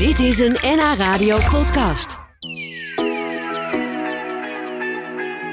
Dit 0.00 0.18
is 0.18 0.38
een 0.38 0.56
NH 0.62 0.94
Radio 0.98 1.38
podcast. 1.50 2.18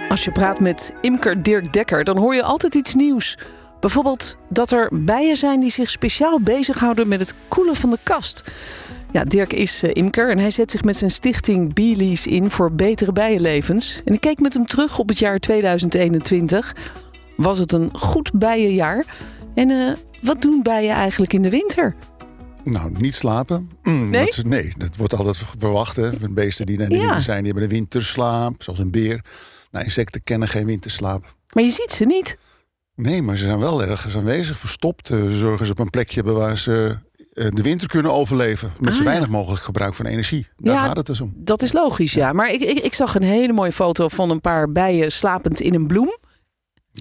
Als 0.10 0.24
je 0.24 0.32
praat 0.34 0.60
met 0.60 0.94
imker 1.02 1.44
Dirk 1.44 1.74
Dekker, 1.74 2.04
dan 2.04 2.18
hoor 2.18 2.36
je 2.36 2.44
altijd 2.44 2.76
iets 2.76 2.96
nieuws. 2.96 3.38
Bijvoorbeeld 3.80 4.38
dat 4.50 4.72
er 4.72 4.90
bijen 5.04 5.36
zijn 5.36 5.60
die 5.60 5.70
zich 5.70 5.90
speciaal 5.90 6.42
bezighouden 6.42 7.08
met 7.08 7.20
het 7.20 7.34
koelen 7.48 7.76
van 7.76 7.90
de 7.90 7.98
kast. 8.04 8.52
Ja, 9.12 9.24
Dirk 9.24 9.54
is 9.54 9.84
eh, 9.84 9.90
imker 9.94 10.32
en 10.32 10.38
hij 10.38 10.52
zet 10.52 10.72
zich 10.72 10.84
met 10.84 10.98
zijn 10.98 11.12
stichting 11.12 11.74
Beelies 11.74 12.28
in 12.28 12.50
voor 12.50 12.72
betere 12.72 13.12
bijenlevens. 13.12 14.02
En 14.06 14.14
ik 14.14 14.22
keek 14.22 14.40
met 14.40 14.54
hem 14.54 14.66
terug 14.66 15.00
op 15.00 15.10
het 15.10 15.20
jaar 15.20 15.40
2021. 15.40 16.76
Was 17.38 17.58
het 17.58 17.72
een 17.72 17.90
goed 17.98 18.32
bijenjaar? 18.34 19.06
En 19.54 19.70
eh, 19.70 19.94
wat 20.22 20.42
doen 20.42 20.64
bijen 20.64 20.96
eigenlijk 20.96 21.34
in 21.34 21.42
de 21.42 21.50
winter? 21.50 21.96
Nou, 22.72 22.92
niet 22.98 23.16
slapen. 23.16 23.70
Mm, 23.84 24.10
Nee? 24.10 24.26
Dat, 24.36 24.46
nee, 24.46 24.74
dat 24.78 24.96
wordt 24.96 25.16
altijd 25.16 25.38
verwacht. 25.58 25.96
Hè. 25.96 26.14
Van 26.14 26.34
Beesten 26.34 26.66
die 26.66 26.78
naar 26.78 26.90
de 26.90 26.96
Ja. 26.96 27.20
zijn, 27.20 27.38
die 27.44 27.46
hebben 27.52 27.64
een 27.64 27.76
winterslaap. 27.76 28.64
Zoals 28.64 28.80
een 28.80 28.92
beer. 28.92 29.24
Nou, 29.72 29.86
insecten 29.86 30.24
kennen 30.24 30.48
geen 30.48 30.66
winterslaap. 30.66 31.36
Maar 31.54 31.64
je 31.64 31.70
ziet 31.70 31.92
ze 31.92 32.06
niet. 32.06 32.38
Nee, 32.96 33.22
maar 33.22 33.38
ze 33.38 33.44
zijn 33.44 33.60
wel 33.60 33.82
ergens 33.84 34.16
aanwezig, 34.18 34.60
verstopt. 34.60 35.10
Eh, 35.10 35.18
Ze 35.22 35.38
zorgen 35.38 35.66
ze 35.66 35.72
op 35.72 35.80
een 35.80 35.90
plekje 35.90 36.16
hebben 36.16 36.36
waar 36.36 36.58
ze 36.58 36.98
eh, 37.34 37.48
de 37.50 37.62
winter 37.62 37.88
kunnen 37.88 38.12
overleven. 38.14 38.72
Met 38.80 38.90
Ah, 38.90 38.96
zo 38.96 39.04
ja. 39.04 39.10
weinig 39.10 39.30
mogelijk 39.30 39.64
gebruik 39.64 39.94
van 39.94 40.06
energie. 40.06 40.48
Daar 40.56 40.74
Ja. 40.76 40.86
gaat 40.86 40.98
het 40.98 41.06
dus 41.06 41.22
om. 41.22 41.34
Dat 41.36 41.62
is 41.62 41.74
logisch, 41.74 42.14
ja. 42.14 42.34
Maar 42.34 42.52
ik, 42.52 42.62
ik, 42.62 42.80
ik 42.80 42.94
zag 42.94 43.16
een 43.16 43.24
hele 43.24 43.54
mooie 43.54 43.72
foto 43.72 44.08
van 44.08 44.30
een 44.30 44.42
paar 44.42 44.72
bijen 44.72 45.12
slapend 45.12 45.60
in 45.62 45.74
een 45.74 45.88
bloem. 45.88 46.18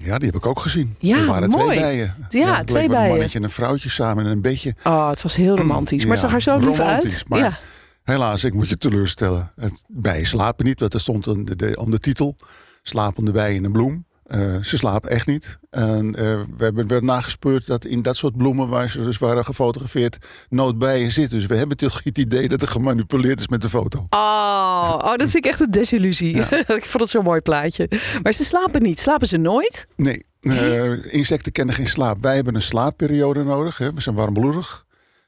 Ja, 0.03 0.17
die 0.17 0.27
heb 0.27 0.35
ik 0.35 0.45
ook 0.45 0.59
gezien. 0.59 0.95
Ja, 0.99 1.17
er 1.17 1.25
waren 1.25 1.49
mooi. 1.49 1.65
twee 1.65 1.79
bijen. 1.79 2.15
Ja, 2.29 2.63
twee 2.63 2.87
bijen. 2.87 3.03
Een 3.03 3.09
mannetje 3.09 3.37
en 3.37 3.43
een 3.43 3.49
vrouwtje 3.49 3.89
samen 3.89 4.25
in 4.25 4.31
een 4.31 4.41
bedje. 4.41 4.75
Oh, 4.83 5.09
het 5.09 5.21
was 5.21 5.35
heel 5.35 5.57
romantisch. 5.57 6.03
Maar 6.03 6.11
het 6.11 6.19
zag 6.19 6.33
er 6.33 6.41
zo 6.41 6.57
lief 6.57 6.77
romantisch, 6.77 7.13
uit. 7.15 7.29
maar- 7.29 7.39
Ja. 7.39 7.57
Helaas, 8.03 8.43
ik 8.43 8.53
moet 8.53 8.69
je 8.69 8.75
teleurstellen. 8.75 9.51
Het, 9.55 9.83
bijen 9.87 10.25
slapen 10.25 10.65
niet, 10.65 10.79
want 10.79 10.93
er 10.93 10.99
stond 10.99 11.27
om 11.27 11.45
de, 11.45 11.55
de, 11.55 11.77
om 11.79 11.91
de 11.91 11.99
titel. 11.99 12.35
Slapende 12.81 13.31
bijen 13.31 13.55
in 13.55 13.63
een 13.65 13.71
bloem. 13.71 14.05
Eh, 14.27 14.55
ze 14.61 14.77
slapen 14.77 15.09
echt 15.09 15.27
niet. 15.27 15.59
En 15.69 16.15
eh, 16.15 16.23
we 16.57 16.63
hebben 16.63 16.87
weer 16.87 17.03
nagespeurd 17.03 17.67
dat 17.67 17.85
in 17.85 18.01
dat 18.01 18.15
soort 18.15 18.37
bloemen 18.37 18.67
waar 18.67 18.89
ze 18.89 19.03
dus 19.03 19.17
waren 19.17 19.45
gefotografeerd 19.45 20.17
noodbijen 20.49 21.11
zitten. 21.11 21.37
Dus 21.37 21.47
we 21.47 21.55
hebben 21.55 21.77
toch 21.77 22.03
het 22.03 22.17
idee 22.17 22.47
dat 22.47 22.61
er 22.61 22.67
gemanipuleerd 22.67 23.39
is 23.39 23.47
met 23.47 23.61
de 23.61 23.69
foto. 23.69 24.05
Oh, 24.09 24.93
oh, 24.97 25.15
dat 25.15 25.29
vind 25.29 25.35
ik 25.35 25.45
echt 25.45 25.59
een 25.59 25.71
desillusie. 25.71 26.35
ik 26.81 26.85
vond 26.85 27.03
het 27.03 27.09
zo'n 27.09 27.23
mooi 27.23 27.41
plaatje. 27.41 27.89
Maar 28.23 28.33
ze 28.33 28.43
slapen 28.43 28.81
niet. 28.81 28.99
Slapen 28.99 29.27
ze 29.27 29.37
nooit? 29.37 29.87
Nee, 29.95 30.25
eh, 30.39 31.13
insecten 31.13 31.51
kennen 31.51 31.75
geen 31.75 31.87
slaap. 31.87 32.21
Wij 32.21 32.35
hebben 32.35 32.55
een 32.55 32.61
slaapperiode 32.61 33.43
nodig. 33.43 33.77
Hè. 33.77 33.93
We 33.93 34.01
zijn 34.01 34.15
warmbloedig. 34.15 34.85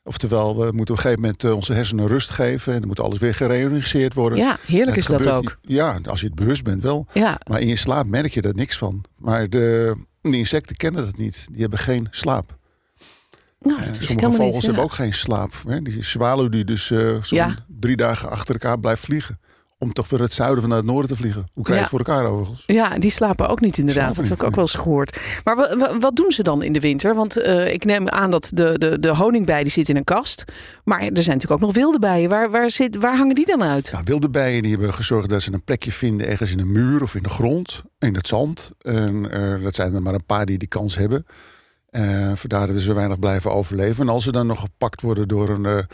Oftewel, 0.09 0.57
we 0.57 0.63
moeten 0.63 0.79
op 0.79 0.89
een 0.89 0.97
gegeven 0.97 1.21
moment 1.21 1.43
eh, 1.43 1.51
onze 1.55 1.73
hersenen 1.73 2.07
rust 2.07 2.29
geven. 2.29 2.73
En 2.73 2.79
dan 2.79 2.87
moet 2.87 2.99
alles 2.99 3.19
weer 3.19 3.35
gereorganiseerd 3.35 4.13
worden. 4.13 4.37
Ja, 4.37 4.57
heerlijk 4.65 4.95
Het 4.95 4.97
is 4.97 5.05
dat 5.05 5.27
ook. 5.27 5.57
Ja, 5.61 5.99
als 6.05 6.19
je 6.19 6.25
het 6.25 6.35
bewust 6.35 6.63
bent 6.63 6.83
wel. 6.83 7.07
Ja. 7.13 7.39
Maar 7.47 7.61
in 7.61 7.67
je 7.67 7.75
slaap 7.75 8.05
merk 8.05 8.33
je 8.33 8.41
er 8.41 8.55
niks 8.55 8.77
van. 8.77 9.03
Maar 9.17 9.49
de, 9.49 9.95
de 10.21 10.37
insecten 10.37 10.75
kennen 10.75 11.05
dat 11.05 11.17
niet. 11.17 11.47
Die 11.51 11.61
hebben 11.61 11.79
geen 11.79 12.07
slaap. 12.11 12.57
Nou, 13.59 13.83
dat 13.85 13.95
ik 13.95 14.01
sommige 14.01 14.31
vogels 14.31 14.53
niet. 14.55 14.65
hebben 14.65 14.83
ook 14.83 14.93
geen 14.93 15.13
slaap. 15.13 15.51
Hè? 15.67 15.81
Die 15.81 16.03
zwaluw 16.03 16.49
die 16.49 16.65
dus 16.65 16.91
eh, 16.91 16.99
zo'n 16.99 17.37
Ja. 17.37 17.55
drie 17.79 17.95
dagen 17.95 18.29
achter 18.29 18.53
elkaar 18.53 18.79
blijft 18.79 19.03
vliegen. 19.03 19.39
Om 19.81 19.93
toch 19.93 20.09
weer 20.09 20.19
het 20.21 20.33
zuiden 20.33 20.59
van 20.59 20.69
naar 20.69 20.77
het 20.77 20.87
noorden 20.87 21.09
te 21.09 21.15
vliegen. 21.15 21.47
Hoe 21.53 21.63
krijg 21.63 21.79
je 21.79 21.85
Ja. 21.85 21.97
het 21.97 22.07
voor 22.07 22.15
elkaar 22.15 22.31
overigens? 22.31 22.63
Ja, 22.65 22.97
die 22.97 23.09
slapen 23.11 23.49
ook 23.49 23.59
niet 23.61 23.77
inderdaad. 23.77 24.03
Slapen 24.13 24.21
dat 24.21 24.29
heb 24.29 24.39
ik 24.39 24.45
ook 24.45 24.55
wel 24.55 24.63
eens 24.63 24.73
gehoord. 24.83 25.19
Maar 25.43 25.55
wa- 25.55 25.77
wa- 25.77 25.97
wat 25.99 26.15
doen 26.15 26.31
ze 26.31 26.43
dan 26.43 26.61
in 26.63 26.73
de 26.73 26.79
winter? 26.79 27.15
Want 27.15 27.37
eh, 27.37 27.73
ik 27.73 27.85
neem 27.85 28.09
aan 28.09 28.31
dat 28.31 28.49
de, 28.53 28.77
de, 28.77 28.99
de 28.99 29.09
honingbij 29.15 29.63
die 29.63 29.71
zit 29.71 29.89
in 29.89 29.95
een 29.95 30.03
kast. 30.03 30.43
Maar 30.83 30.99
er 30.99 31.05
zijn 31.05 31.13
natuurlijk 31.15 31.51
ook 31.51 31.59
nog 31.59 31.73
wilde 31.75 31.99
bijen. 31.99 32.29
Waar, 32.29 32.49
waar, 32.51 32.69
zit, 32.69 32.95
waar 32.95 33.17
hangen 33.17 33.35
die 33.35 33.45
dan 33.45 33.63
uit? 33.63 33.91
Nou, 33.91 34.03
wilde 34.05 34.29
bijen 34.29 34.61
die 34.61 34.71
hebben 34.71 34.93
gezorgd 34.93 35.29
dat 35.29 35.41
ze 35.41 35.53
een 35.53 35.63
plekje 35.63 35.91
vinden 35.91 36.27
ergens 36.27 36.51
in 36.51 36.59
een 36.59 36.71
muur 36.71 37.01
of 37.01 37.15
in 37.15 37.23
de 37.23 37.29
grond, 37.29 37.81
in 37.99 38.15
het 38.15 38.27
zand. 38.27 38.71
En 38.81 39.31
eh, 39.31 39.63
dat 39.63 39.75
zijn 39.75 39.93
er 39.95 40.01
maar 40.01 40.13
een 40.13 40.25
paar 40.25 40.45
die 40.45 40.57
die 40.57 40.67
kans 40.67 40.95
hebben. 40.95 41.25
Eh 41.89 42.31
vandaar 42.35 42.67
dat 42.67 42.75
ze 42.75 42.81
zo 42.81 42.93
weinig 42.93 43.19
blijven 43.19 43.51
overleven. 43.51 44.07
En 44.07 44.13
als 44.13 44.23
ze 44.23 44.31
dan 44.31 44.47
nog 44.47 44.59
gepakt 44.59 45.01
worden 45.01 45.27
door 45.27 45.49
een, 45.49 45.87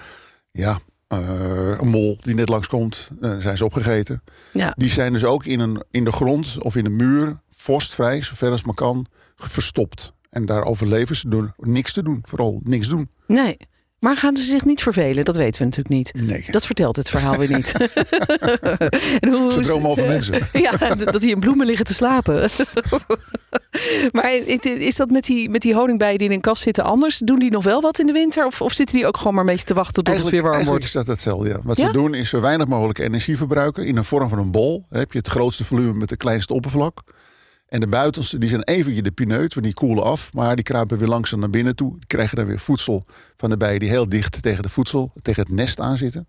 ja, 0.52 0.80
eh, 1.08 1.80
een 1.80 1.88
mol 1.88 2.18
die 2.22 2.36
net 2.36 2.50
langskomt, 2.50 3.10
dan 3.20 3.42
zijn 3.42 3.58
ze 3.58 3.66
opgegeten. 3.66 4.24
Ja. 4.54 4.74
Die 4.78 4.90
zijn 4.90 5.14
dus 5.14 5.26
ook 5.26 5.46
in, 5.46 5.60
een, 5.60 5.84
in 5.92 6.04
de 6.04 6.12
grond 6.12 6.56
of 6.60 6.76
in 6.76 6.86
een 6.86 6.96
muur, 6.96 7.42
vorstvrij, 7.50 8.22
zover 8.22 8.52
als 8.52 8.64
maar 8.64 8.76
kan, 8.76 9.06
verstopt. 9.36 10.14
En 10.30 10.46
daar 10.46 10.64
overleven 10.64 11.16
ze 11.16 11.30
door 11.30 11.54
niks 11.58 11.94
te 11.94 12.04
doen. 12.04 12.20
Vooral 12.24 12.62
niks 12.64 12.88
doen. 12.88 13.10
Nee. 13.28 13.58
Maar 14.06 14.18
gaan 14.18 14.36
ze 14.38 14.44
zich 14.44 14.66
niet 14.66 14.82
vervelen? 14.82 15.26
Dat 15.26 15.36
weten 15.36 15.60
we 15.60 15.66
natuurlijk 15.66 15.96
niet. 15.96 16.28
Nee. 16.28 16.46
Dat 16.52 16.66
vertelt 16.66 16.96
het 16.96 17.10
verhaal 17.10 17.38
weer 17.38 17.58
niet. 17.58 17.72
en 19.20 19.30
hoe, 19.34 19.52
Ze 19.52 19.60
dromen 19.60 19.90
over 19.90 20.06
mensen. 20.06 20.48
Ja, 20.66 20.96
dat 20.96 21.22
die 21.22 21.32
in 21.32 21.40
bloemen 21.40 21.66
liggen 21.68 21.86
te 21.86 21.94
slapen. 21.94 22.50
maar 24.12 24.34
is 24.64 24.96
dat 24.96 25.10
met 25.10 25.24
die, 25.24 25.50
met 25.50 25.62
die 25.62 25.74
honingbijen 25.74 26.18
die 26.18 26.28
in 26.28 26.34
een 26.34 26.42
kast 26.42 26.62
zitten 26.62 26.84
anders? 26.84 27.18
Doen 27.18 27.40
die 27.40 27.52
nog 27.52 27.64
wel 27.64 27.82
wat 27.82 28.00
in 28.00 28.06
de 28.06 28.12
winter? 28.12 28.46
Of, 28.46 28.62
of 28.62 28.74
zitten 28.74 28.96
die 28.96 29.08
ook 29.08 29.18
gewoon 29.18 29.34
maar 29.34 29.44
een 29.44 29.50
beetje 29.50 29.66
te 29.66 29.74
wachten 29.74 30.04
tot 30.04 30.18
het 30.18 30.30
weer 30.30 30.42
warm 30.42 30.66
wordt? 30.66 30.84
is 30.86 30.92
dat 30.92 31.08
hetzelfde. 31.08 31.50
Ja. 31.50 31.60
Wat 31.64 31.78
Ja? 31.78 31.86
ze 31.86 31.94
doen 31.94 32.14
is 32.14 32.30
zo 32.30 32.42
weinig 32.42 32.68
mogelijk 32.68 33.00
energie 33.00 33.38
verbruiken 33.38 33.86
in 33.86 33.96
de 33.96 34.04
vorm 34.04 34.30
van 34.30 34.40
een 34.40 34.52
bol. 34.52 34.86
Heb 34.90 35.12
je 35.12 35.18
het 35.18 35.28
grootste 35.28 35.64
volume 35.64 35.94
met 35.94 36.10
het 36.10 36.20
kleinste 36.20 36.54
oppervlak. 36.54 37.04
En 37.68 37.80
de 37.80 37.88
buitenste 37.88 38.38
die 38.38 38.50
zijn 38.50 38.64
eventjes 38.64 39.04
de 39.04 39.12
pineut, 39.12 39.54
want 39.54 39.66
die 39.66 39.76
koelen 39.76 40.04
af. 40.04 40.34
Maar 40.34 40.56
die 40.56 40.64
kruipen 40.64 40.98
weer 40.98 41.08
langzaam 41.08 41.40
naar 41.40 41.50
binnen 41.50 41.76
toe. 41.76 41.92
Die 41.92 42.08
krijgen 42.08 42.38
dan 42.38 42.46
weer 42.46 42.60
voedsel 42.60 43.06
van 43.36 43.50
de 43.50 43.58
bijen 43.58 43.80
die 43.80 43.90
heel 43.90 44.10
dicht 44.10 44.42
tegen 44.42 44.64
de 44.64 44.70
voedsel, 44.70 45.12
tegen 45.22 45.44
het 45.44 45.52
nest 45.52 45.80
aan 45.80 45.98
zitten. 45.98 46.28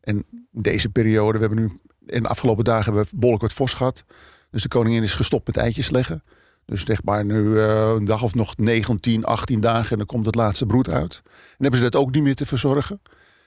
En 0.00 0.24
deze 0.50 0.88
periode, 0.88 1.38
we 1.38 1.46
hebben 1.46 1.64
nu 1.64 1.80
in 2.06 2.22
de 2.22 2.28
afgelopen 2.28 2.64
dagen 2.64 2.84
hebben 2.84 3.02
we 3.02 3.16
behoorlijk 3.16 3.42
wat 3.42 3.52
vos 3.52 3.74
gehad. 3.74 4.04
Dus 4.50 4.62
de 4.62 4.68
koningin 4.68 5.02
is 5.02 5.14
gestopt 5.14 5.46
met 5.46 5.56
eitjes 5.56 5.90
leggen. 5.90 6.22
Dus 6.64 6.84
zeg 6.84 7.04
maar 7.04 7.24
nu 7.24 7.60
eh, 7.60 7.92
een 7.96 8.04
dag 8.04 8.22
of 8.22 8.34
nog 8.34 8.56
19, 8.56 9.24
18 9.24 9.60
dagen 9.60 9.90
en 9.90 9.96
dan 9.96 10.06
komt 10.06 10.26
het 10.26 10.34
laatste 10.34 10.66
broed 10.66 10.88
uit. 10.88 11.20
En 11.24 11.56
hebben 11.58 11.80
ze 11.80 11.90
dat 11.90 12.00
ook 12.00 12.12
niet 12.12 12.22
meer 12.22 12.34
te 12.34 12.46
verzorgen. 12.46 13.00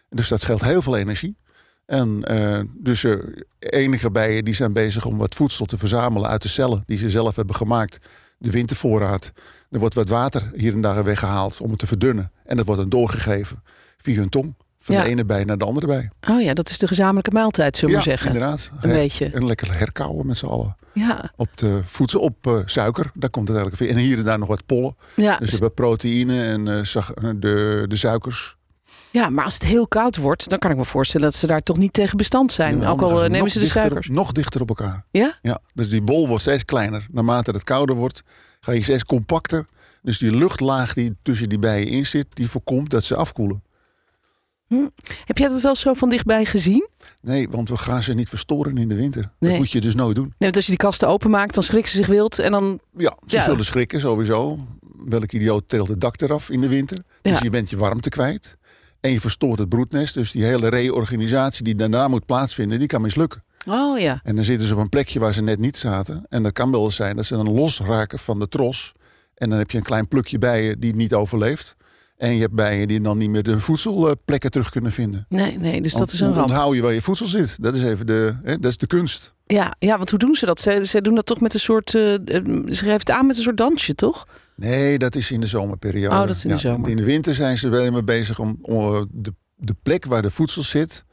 Dus 0.10 0.28
dat 0.28 0.42
scheelt 0.42 0.64
heel 0.64 0.82
veel 0.82 0.98
energie. 0.98 1.36
En 2.00 2.24
eh, 2.24 2.60
dus 2.78 3.06
enige 3.60 4.12
bijen 4.12 4.46
die 4.46 4.54
zijn 4.54 4.74
bezig 4.74 5.06
om 5.06 5.18
wat 5.18 5.36
voedsel 5.36 5.66
te 5.66 5.78
verzamelen 5.78 6.30
uit 6.30 6.42
de 6.42 6.48
cellen 6.48 6.84
die 6.86 6.98
ze 6.98 7.10
zelf 7.10 7.36
hebben 7.36 7.56
gemaakt. 7.56 7.98
De 8.38 8.52
wintervoorraad. 8.52 9.32
Er 9.70 9.80
wordt 9.80 9.96
wat 9.96 10.10
water 10.10 10.52
hier 10.56 10.74
en 10.74 10.82
daar 10.82 11.04
weggehaald 11.04 11.62
om 11.62 11.70
het 11.70 11.80
te 11.80 11.88
verdunnen. 11.88 12.32
En 12.46 12.58
dat 12.58 12.66
wordt 12.66 12.82
dan 12.82 12.90
doorgegeven 12.90 13.64
via 13.98 14.16
hun 14.20 14.30
tong. 14.30 14.56
Van 14.78 14.96
Ja. 14.96 15.04
de 15.04 15.10
ene 15.10 15.26
bij 15.26 15.44
naar 15.44 15.58
de 15.58 15.66
andere 15.66 15.88
bij. 15.88 16.10
Oh 16.30 16.42
ja, 16.42 16.54
dat 16.54 16.70
is 16.70 16.78
de 16.78 16.88
gezamenlijke 16.88 17.32
maaltijd, 17.32 17.76
zullen 17.78 17.92
we 17.92 17.98
ja, 17.98 18.04
zeggen. 18.04 18.28
inderdaad. 18.34 18.72
Een 18.82 18.90
Her- 18.90 18.98
beetje. 19.00 19.26
En 19.26 19.46
lekker 19.46 19.78
herkauwen 19.78 20.26
met 20.26 20.38
z'n 20.38 20.46
allen. 20.46 20.76
Ja, 20.94 21.32
Op 21.36 21.58
de 21.58 21.82
voedsel, 21.86 22.20
op 22.20 22.48
eh, 22.48 22.58
suiker. 22.66 23.12
Daar 23.14 23.30
komt 23.30 23.48
het 23.48 23.58
eigenlijk 23.58 23.86
via. 23.86 23.98
En 24.00 24.04
hier 24.08 24.18
en 24.18 24.24
daar 24.24 24.40
nog 24.40 24.48
wat 24.48 24.66
pollen. 24.66 24.96
ja. 25.16 25.38
Dus 25.38 25.46
we 25.50 25.56
hebben 25.56 25.74
proteïne 25.74 26.44
en 26.44 26.68
eh, 26.68 27.30
de, 27.36 27.86
de 27.88 27.96
suikers. 27.96 28.56
Ja, 29.14 29.30
maar 29.30 29.44
als 29.46 29.54
het 29.54 29.64
heel 29.64 29.88
koud 29.88 30.18
wordt, 30.18 30.50
dan 30.50 30.60
kan 30.60 30.72
ik 30.72 30.78
me 30.78 30.86
voorstellen 30.86 31.28
dat 31.28 31.36
ze 31.36 31.48
daar 31.48 31.62
toch 31.62 31.78
niet 31.78 31.94
tegen 31.94 32.18
bestand 32.18 32.52
zijn. 32.52 32.74
Jawel, 32.74 32.92
ook 32.92 33.02
al 33.02 33.24
eh, 33.24 33.30
nemen 33.30 33.52
ze 33.52 33.58
de 33.60 33.64
dichter- 33.64 33.82
suikers. 33.82 34.08
Nog 34.08 34.32
dichter 34.32 34.62
op 34.62 34.70
elkaar. 34.70 35.04
Ja? 35.12 35.38
Ja, 35.42 35.60
dus 35.76 35.90
die 35.90 36.02
bol 36.02 36.28
wordt 36.28 36.42
steeds 36.42 36.66
kleiner. 36.66 37.06
Naarmate 37.12 37.52
het 37.52 37.64
kouder 37.64 37.96
wordt, 37.96 38.24
ga 38.60 38.72
je 38.72 38.84
steeds 38.84 39.04
compacter. 39.04 39.66
Dus 40.02 40.18
die 40.18 40.36
luchtlaag 40.36 40.94
die 40.94 41.14
tussen 41.22 41.50
die 41.50 41.60
bijen 41.60 41.88
in 41.88 42.06
zit, 42.06 42.26
die 42.36 42.48
voorkomt 42.50 42.90
dat 42.90 43.04
ze 43.04 43.16
afkoelen. 43.16 43.64
Heb 45.26 45.38
jij 45.38 45.48
dat 45.48 45.62
wel 45.62 45.76
zo 45.76 45.94
van 45.94 46.10
dichtbij 46.10 46.46
gezien? 46.46 46.88
Nee, 47.22 47.50
want 47.50 47.70
we 47.70 47.78
gaan 47.78 48.04
ze 48.04 48.14
niet 48.14 48.30
verstoren 48.30 48.78
in 48.78 48.88
de 48.88 48.96
winter. 48.96 49.30
Nee. 49.40 49.50
Dat 49.50 49.60
moet 49.60 49.72
je 49.72 49.82
dus 49.82 49.96
nooit 49.96 50.16
doen. 50.16 50.24
Nee, 50.26 50.34
want 50.38 50.56
als 50.56 50.66
je 50.66 50.72
die 50.72 50.80
kasten 50.80 51.08
openmaakt, 51.08 51.54
dan 51.54 51.64
schrikken 51.64 51.92
ze 51.92 51.98
zich 51.98 52.08
wild. 52.08 52.40
En 52.40 52.52
dan, 52.52 52.80
Ja, 52.98 53.18
ze 53.26 53.36
Ja. 53.36 53.44
zullen 53.44 53.66
schrikken 53.66 54.00
sowieso. 54.00 54.58
Welk 55.06 55.32
idioot 55.32 55.64
teelt 55.68 55.88
het 55.88 56.02
dak 56.02 56.22
eraf 56.22 56.50
in 56.50 56.62
de 56.62 56.68
winter? 56.68 56.98
Dus 57.22 57.34
Ja. 57.34 57.40
je 57.44 57.50
bent 57.50 57.70
je 57.70 57.78
warmte 57.78 58.10
kwijt. 58.10 58.58
En 59.04 59.12
je 59.12 59.20
verstoort 59.20 59.60
het 59.60 59.70
broednest. 59.70 60.14
Dus 60.14 60.32
die 60.32 60.44
hele 60.44 60.68
reorganisatie 60.70 61.64
die 61.64 61.76
daarna 61.76 62.08
moet 62.08 62.26
plaatsvinden, 62.26 62.80
die 62.80 62.88
kan 62.88 63.02
mislukken. 63.02 63.44
oh 63.68 64.00
ja. 64.00 64.20
En 64.24 64.36
dan 64.36 64.44
zitten 64.44 64.68
ze 64.68 64.74
op 64.74 64.80
een 64.80 64.90
plekje 64.90 65.20
waar 65.20 65.34
ze 65.34 65.44
net 65.44 65.60
niet 65.60 65.78
zaten. 65.78 66.26
En 66.30 66.44
dat 66.44 66.52
kan 66.52 66.72
wel 66.72 66.84
eens 66.84 66.96
zijn 66.96 67.16
dat 67.16 67.26
ze 67.26 67.36
dan 67.36 67.50
losraken 67.52 68.20
van 68.20 68.40
de 68.40 68.48
tros. 68.48 68.94
En 69.36 69.50
dan 69.50 69.58
heb 69.58 69.72
je 69.72 69.78
een 69.78 69.84
klein 69.84 70.08
plukje 70.08 70.38
bijen 70.38 70.80
die 70.80 70.90
het 70.90 71.00
niet 71.00 71.14
overleeft. 71.14 71.76
En 72.18 72.34
je 72.34 72.42
hebt 72.42 72.54
bijen 72.54 72.88
die 72.88 73.02
dan 73.02 73.18
niet 73.18 73.30
meer 73.30 73.44
de 73.44 73.60
voedselplekken 73.60 74.52
terug 74.52 74.70
kunnen 74.70 74.92
vinden. 74.92 75.26
Nee, 75.30 75.58
nee, 75.58 75.82
dus 75.82 75.92
dat 75.92 76.00
Want 76.00 76.14
is 76.14 76.20
een 76.20 76.34
ramp. 76.34 76.50
onthoud 76.50 76.76
je 76.76 76.82
waar 76.82 76.94
je 76.94 77.02
voedsel 77.02 77.26
zit? 77.26 77.64
Dat 77.64 77.76
is 77.76 77.84
even 77.84 78.06
de, 78.06 78.36
hè, 78.44 78.60
dat 78.60 78.72
is 78.72 78.78
de 78.78 78.88
kunst. 78.88 79.34
Ja, 79.54 79.76
ja, 79.80 79.98
want 79.98 80.10
hoe 80.10 80.20
doen 80.20 80.36
ze 80.36 80.46
dat? 80.46 80.60
Ze, 80.60 80.86
ze 80.86 81.02
doen 81.02 81.16
dat 81.16 81.26
toch 81.26 81.40
met 81.40 81.54
een 81.54 81.60
soort. 81.60 81.96
eh, 81.96 82.16
ze 82.66 82.86
het 82.86 83.10
aan 83.10 83.26
met 83.26 83.38
een 83.38 83.44
soort 83.44 83.58
dansje, 83.58 83.96
toch? 83.96 84.28
Nee, 84.56 84.98
dat 84.98 85.16
is 85.16 85.32
in 85.32 85.40
de 85.40 85.48
zomerperiode. 85.48 86.16
Oh, 86.16 86.22
dat 86.22 86.36
is 86.36 86.46
in 86.46 86.52
de 86.52 86.58
zomer. 86.58 86.90
In 86.90 86.98
de 86.98 87.04
winter 87.04 87.36
zijn 87.36 87.58
ze 87.58 87.70
wel 87.70 87.92
mee 87.92 88.04
bezig 88.04 88.40
om, 88.40 88.58
om, 88.62 88.94
eh, 88.94 89.02
de, 89.12 89.34
de 89.56 89.76
plek 89.84 90.06
waar 90.06 90.22
de 90.22 90.32
voedsel 90.32 90.64
zit... 90.64 91.06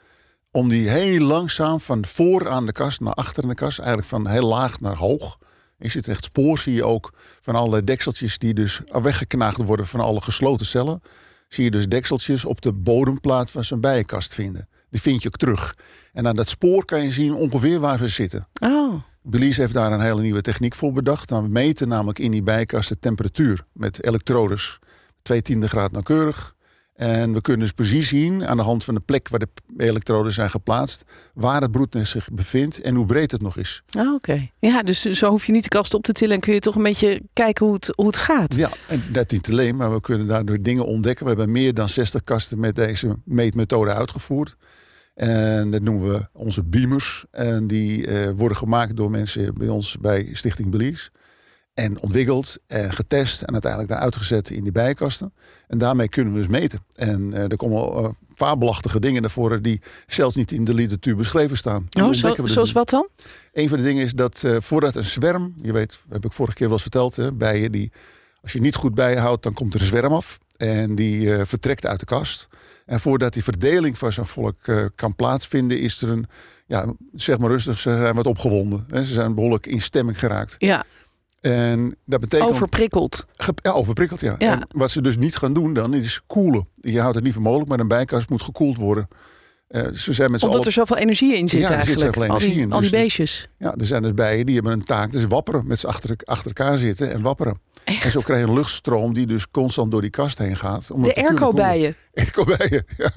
om 0.50 0.68
die 0.68 0.88
heel 0.88 1.20
langzaam 1.20 1.80
van 1.80 2.06
voor 2.06 2.48
aan 2.48 2.66
de 2.66 2.72
kast 2.72 3.00
naar 3.00 3.12
achter 3.12 3.42
in 3.42 3.48
de 3.48 3.54
kast... 3.54 3.78
eigenlijk 3.78 4.08
van 4.08 4.28
heel 4.28 4.46
laag 4.46 4.80
naar 4.80 4.96
hoog... 4.96 5.38
Je 5.78 5.88
zit 5.88 6.08
echt 6.08 6.24
spoor, 6.24 6.58
zie 6.58 6.74
je 6.74 6.84
ook, 6.84 7.12
van 7.40 7.54
alle 7.54 7.84
dekseltjes 7.84 8.38
die 8.38 8.54
dus 8.54 8.80
weggeknaagd 9.02 9.56
worden 9.56 9.86
van 9.86 10.00
alle 10.00 10.20
gesloten 10.20 10.66
cellen. 10.66 11.02
zie 11.48 11.64
je 11.64 11.70
dus 11.70 11.88
dekseltjes 11.88 12.44
op 12.44 12.60
de 12.60 12.72
bodemplaat 12.72 13.50
van 13.50 13.64
zo'n 13.64 13.80
bijenkast 13.80 14.34
vinden. 14.34 14.68
Die 14.90 15.00
vind 15.00 15.22
je 15.22 15.28
ook 15.28 15.36
terug. 15.36 15.76
En 16.12 16.26
aan 16.26 16.36
dat 16.36 16.48
spoor 16.48 16.84
kan 16.84 17.02
je 17.02 17.12
zien 17.12 17.34
ongeveer 17.34 17.80
waar 17.80 17.98
ze 17.98 18.08
zitten. 18.08 18.46
Oh, 18.62 18.94
Belize 19.22 19.60
heeft 19.60 19.72
daar 19.72 19.92
een 19.92 20.00
hele 20.00 20.20
nieuwe 20.20 20.40
techniek 20.40 20.74
voor 20.74 20.92
bedacht. 20.92 21.30
Nou, 21.30 21.42
we 21.42 21.48
meten 21.48 21.88
namelijk 21.88 22.18
in 22.18 22.30
die 22.30 22.42
bijenkast 22.42 22.88
de 22.88 22.98
temperatuur 22.98 23.64
met 23.72 24.04
elektrodes. 24.04 24.78
Twee 25.22 25.42
tiende 25.42 25.68
graad 25.68 25.92
nauwkeurig. 25.92 26.54
En 27.00 27.32
we 27.32 27.40
kunnen 27.40 27.60
dus 27.60 27.72
precies 27.72 28.08
zien 28.08 28.46
aan 28.46 28.56
de 28.56 28.62
hand 28.62 28.84
van 28.84 28.94
de 28.94 29.00
plek 29.00 29.28
waar 29.28 29.38
de 29.38 29.48
elektroden 29.76 30.32
zijn 30.32 30.50
geplaatst... 30.50 31.04
waar 31.34 31.60
het 31.60 31.70
broednest 31.70 32.10
zich 32.10 32.28
bevindt 32.32 32.80
en 32.80 32.94
hoe 32.94 33.06
breed 33.06 33.30
het 33.30 33.42
nog 33.42 33.56
is. 33.56 33.82
ah, 33.98 34.14
oké. 34.14 34.48
Ja, 34.58 34.82
dus 34.82 35.00
zo 35.00 35.30
hoef 35.30 35.46
je 35.46 35.52
niet 35.52 35.62
de 35.62 35.68
kast 35.68 35.94
op 35.94 36.02
te 36.02 36.12
tillen 36.12 36.34
en 36.34 36.40
kun 36.40 36.54
je 36.54 36.60
toch 36.60 36.74
een 36.74 36.82
beetje 36.82 37.22
kijken 37.32 37.66
hoe 37.66 37.74
het, 37.74 37.92
hoe 37.96 38.06
het 38.06 38.16
gaat. 38.16 38.54
Ja, 38.54 38.70
en 38.86 39.02
dat 39.12 39.30
niet 39.30 39.50
alleen, 39.50 39.76
maar 39.76 39.92
we 39.92 40.00
kunnen 40.00 40.26
daardoor 40.26 40.62
dingen 40.62 40.86
ontdekken. 40.86 41.24
We 41.24 41.30
hebben 41.30 41.52
meer 41.52 41.74
dan 41.74 41.88
60 41.88 42.24
kasten 42.24 42.60
met 42.60 42.74
deze 42.74 43.16
meetmethode 43.24 43.94
uitgevoerd. 43.94 44.56
En 45.14 45.70
dat 45.70 45.82
noemen 45.82 46.10
we 46.10 46.28
onze 46.32 46.64
beamers. 46.64 47.24
En 47.30 47.66
die 47.66 48.06
eh, 48.06 48.30
worden 48.36 48.56
gemaakt 48.56 48.96
door 48.96 49.10
mensen 49.10 49.54
bij 49.54 49.68
ons 49.68 49.96
bij 50.00 50.28
Stichting 50.32 50.70
Belize. 50.70 51.10
En 51.74 52.00
ontwikkeld 52.00 52.56
en 52.66 52.92
getest 52.92 53.42
en 53.42 53.52
uiteindelijk 53.52 53.92
daar 53.92 54.00
uitgezet 54.00 54.50
in 54.50 54.62
die 54.62 54.72
bijenkasten. 54.72 55.32
En 55.68 55.78
daarmee 55.78 56.08
kunnen 56.08 56.32
we 56.32 56.38
dus 56.38 56.48
meten. 56.48 56.80
En 56.94 57.34
eh, 57.34 57.50
er 57.50 57.56
komen 57.56 58.02
uh, 58.02 58.08
fabelachtige 58.40 59.00
dingen 59.00 59.20
naar 59.20 59.30
voren 59.30 59.62
die 59.62 59.80
zelfs 60.06 60.34
niet 60.34 60.52
in 60.52 60.64
de 60.64 60.74
literatuur 60.74 61.16
beschreven 61.16 61.56
staan. 61.56 61.88
Oh, 62.00 62.12
zo, 62.12 62.34
dus 62.34 62.52
zoals 62.52 62.72
wat 62.72 62.88
dan? 62.88 63.08
Een 63.52 63.68
van 63.68 63.78
de 63.78 63.84
dingen 63.84 64.04
is 64.04 64.12
dat 64.12 64.42
eh, 64.44 64.56
voordat 64.58 64.94
een 64.94 65.04
zwerm, 65.04 65.54
je 65.62 65.72
weet, 65.72 66.02
heb 66.08 66.24
ik 66.24 66.32
vorige 66.32 66.56
keer 66.56 66.66
wel 66.66 66.74
eens 66.74 66.82
verteld, 66.82 67.16
hè, 67.16 67.32
bijen 67.32 67.72
die, 67.72 67.92
als 68.42 68.52
je 68.52 68.60
niet 68.60 68.74
goed 68.74 68.94
bijhoudt, 68.94 69.42
dan 69.42 69.52
komt 69.52 69.74
er 69.74 69.80
een 69.80 69.86
zwerm 69.86 70.12
af. 70.12 70.38
En 70.56 70.94
die 70.94 71.34
eh, 71.34 71.44
vertrekt 71.44 71.86
uit 71.86 72.00
de 72.00 72.06
kast. 72.06 72.48
En 72.86 73.00
voordat 73.00 73.32
die 73.32 73.44
verdeling 73.44 73.98
van 73.98 74.12
zo'n 74.12 74.26
volk 74.26 74.66
eh, 74.66 74.84
kan 74.94 75.14
plaatsvinden, 75.14 75.80
is 75.80 76.02
er 76.02 76.10
een, 76.10 76.26
ja, 76.66 76.94
zeg 77.14 77.38
maar 77.38 77.50
rustig, 77.50 77.78
ze 77.78 77.90
zijn 77.90 78.14
wat 78.14 78.26
opgewonden. 78.26 78.84
Hè. 78.88 79.04
Ze 79.04 79.12
zijn 79.12 79.34
behoorlijk 79.34 79.66
in 79.66 79.82
stemming 79.82 80.18
geraakt. 80.18 80.54
Ja, 80.58 80.84
En 81.40 81.96
dat 82.04 82.20
betekent. 82.20 82.50
overprikkeld. 82.50 83.26
Ja, 83.62 83.70
overprikkeld, 83.70 84.20
ja. 84.20 84.34
Ja. 84.38 84.52
En 84.52 84.66
wat 84.70 84.90
ze 84.90 85.00
dus 85.00 85.16
niet 85.16 85.36
gaan 85.36 85.52
doen 85.52 85.72
dan, 85.72 85.94
is 85.94 86.20
koelen. 86.26 86.68
Je 86.74 87.00
houdt 87.00 87.14
het 87.14 87.24
niet 87.24 87.32
voor 87.32 87.42
mogelijk, 87.42 87.68
maar 87.68 87.80
een 87.80 87.88
bijkast 87.88 88.28
moet 88.30 88.42
gekoeld 88.42 88.76
worden. 88.76 89.08
Eh, 89.68 89.82
ze 89.94 90.12
zijn 90.12 90.30
met 90.30 90.42
Omdat 90.42 90.66
er 90.66 90.72
zoveel 90.72 90.96
energie 90.96 91.36
in 91.36 91.48
zit 91.48 91.60
Ja, 91.60 91.64
er 91.66 91.84
zit 91.84 91.86
eigenlijk. 91.86 92.14
zoveel 92.14 92.30
al 92.30 92.38
die, 92.38 92.46
energie 92.46 92.62
in, 92.64 92.72
al 92.72 92.80
die 92.80 92.90
dus- 92.90 93.00
beestjes. 93.00 93.48
Ja, 93.58 93.74
er 93.78 93.86
zijn 93.86 94.02
dus 94.02 94.14
bijen 94.14 94.46
die 94.46 94.54
hebben 94.54 94.72
een 94.72 94.84
taak, 94.84 95.12
dus 95.12 95.24
wapperen. 95.26 95.66
Met 95.66 95.78
z'n 95.78 95.86
achter, 95.86 96.16
achter 96.24 96.46
elkaar 96.54 96.78
zitten 96.78 97.12
en 97.12 97.22
wapperen. 97.22 97.58
En 97.84 98.10
zo 98.10 98.20
krijg 98.20 98.40
je 98.40 98.46
een 98.46 98.54
luchtstroom 98.54 99.14
die 99.14 99.26
dus 99.26 99.50
constant 99.50 99.90
door 99.90 100.00
die 100.00 100.10
kast 100.10 100.38
heen 100.38 100.56
gaat. 100.56 100.90
om 100.90 101.02
De 101.02 101.14
airco-bijen. 101.14 101.96
Airco-bijen, 102.14 102.84
ja. 102.96 103.10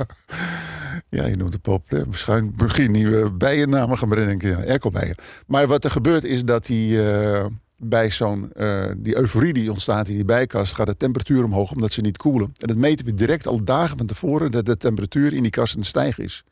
Ja, 1.10 1.26
je 1.26 1.36
noemt 1.36 1.54
het 1.54 1.62
populair. 1.62 2.06
Waarschijnlijk 2.06 2.62
misschien 2.62 2.92
nieuwe 2.92 3.32
bijennamen 3.32 3.98
gaan 3.98 4.10
bedenken. 4.10 4.50
Ja, 4.50 4.58
airco-bijen. 4.58 5.16
Maar 5.48 5.68
wat 5.68 5.84
er 5.84 5.92
gebeurt 5.92 6.24
is 6.24 6.44
dat 6.44 6.66
die... 6.66 7.12
eh, 7.12 7.46
bij 7.78 8.10
zo'n 8.10 8.52
eh, 8.54 8.86
die 8.98 9.16
euforie 9.16 9.54
die 9.54 9.72
ontstaat 9.72 10.08
in 10.08 10.16
die 10.16 10.26
bijkast 10.26 10.74
gaat 10.74 10.88
de 10.88 10.98
temperatuur 10.98 11.44
omhoog 11.44 11.72
omdat 11.72 11.92
ze 11.92 12.02
niet 12.02 12.18
koelen. 12.18 12.52
En 12.54 12.68
dat 12.68 12.78
meten 12.78 13.06
we 13.06 13.14
direct 13.14 13.48
al 13.48 13.64
dagen 13.64 13.98
van 13.98 14.06
tevoren 14.06 14.52
dat 14.52 14.66
de 14.66 14.78
temperatuur 14.78 15.34
in 15.34 15.42
die 15.42 15.52
kast 15.52 15.76
het 15.76 15.86
stijgen 15.86 16.24
is. 16.24 16.44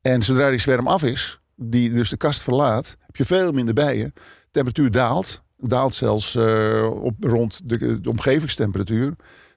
En 0.00 0.22
zodra 0.22 0.50
die 0.50 0.58
zwerm 0.58 0.86
af 0.86 1.02
is, 1.02 1.40
die 1.56 1.92
dus 1.92 2.10
de 2.10 2.16
kast 2.16 2.42
verlaat, 2.42 2.96
heb 3.04 3.16
je 3.16 3.24
veel 3.24 3.52
minder 3.52 3.74
bijen. 3.74 4.12
De 4.14 4.48
temperatuur 4.50 4.90
daalt, 4.90 5.42
daalt 5.56 5.94
zelfs 5.94 6.34
eh, 6.34 6.90
op 7.02 7.14
rond 7.20 7.60
de, 7.64 8.00
de 8.00 8.10
omgevingstemperatuur. 8.10 9.06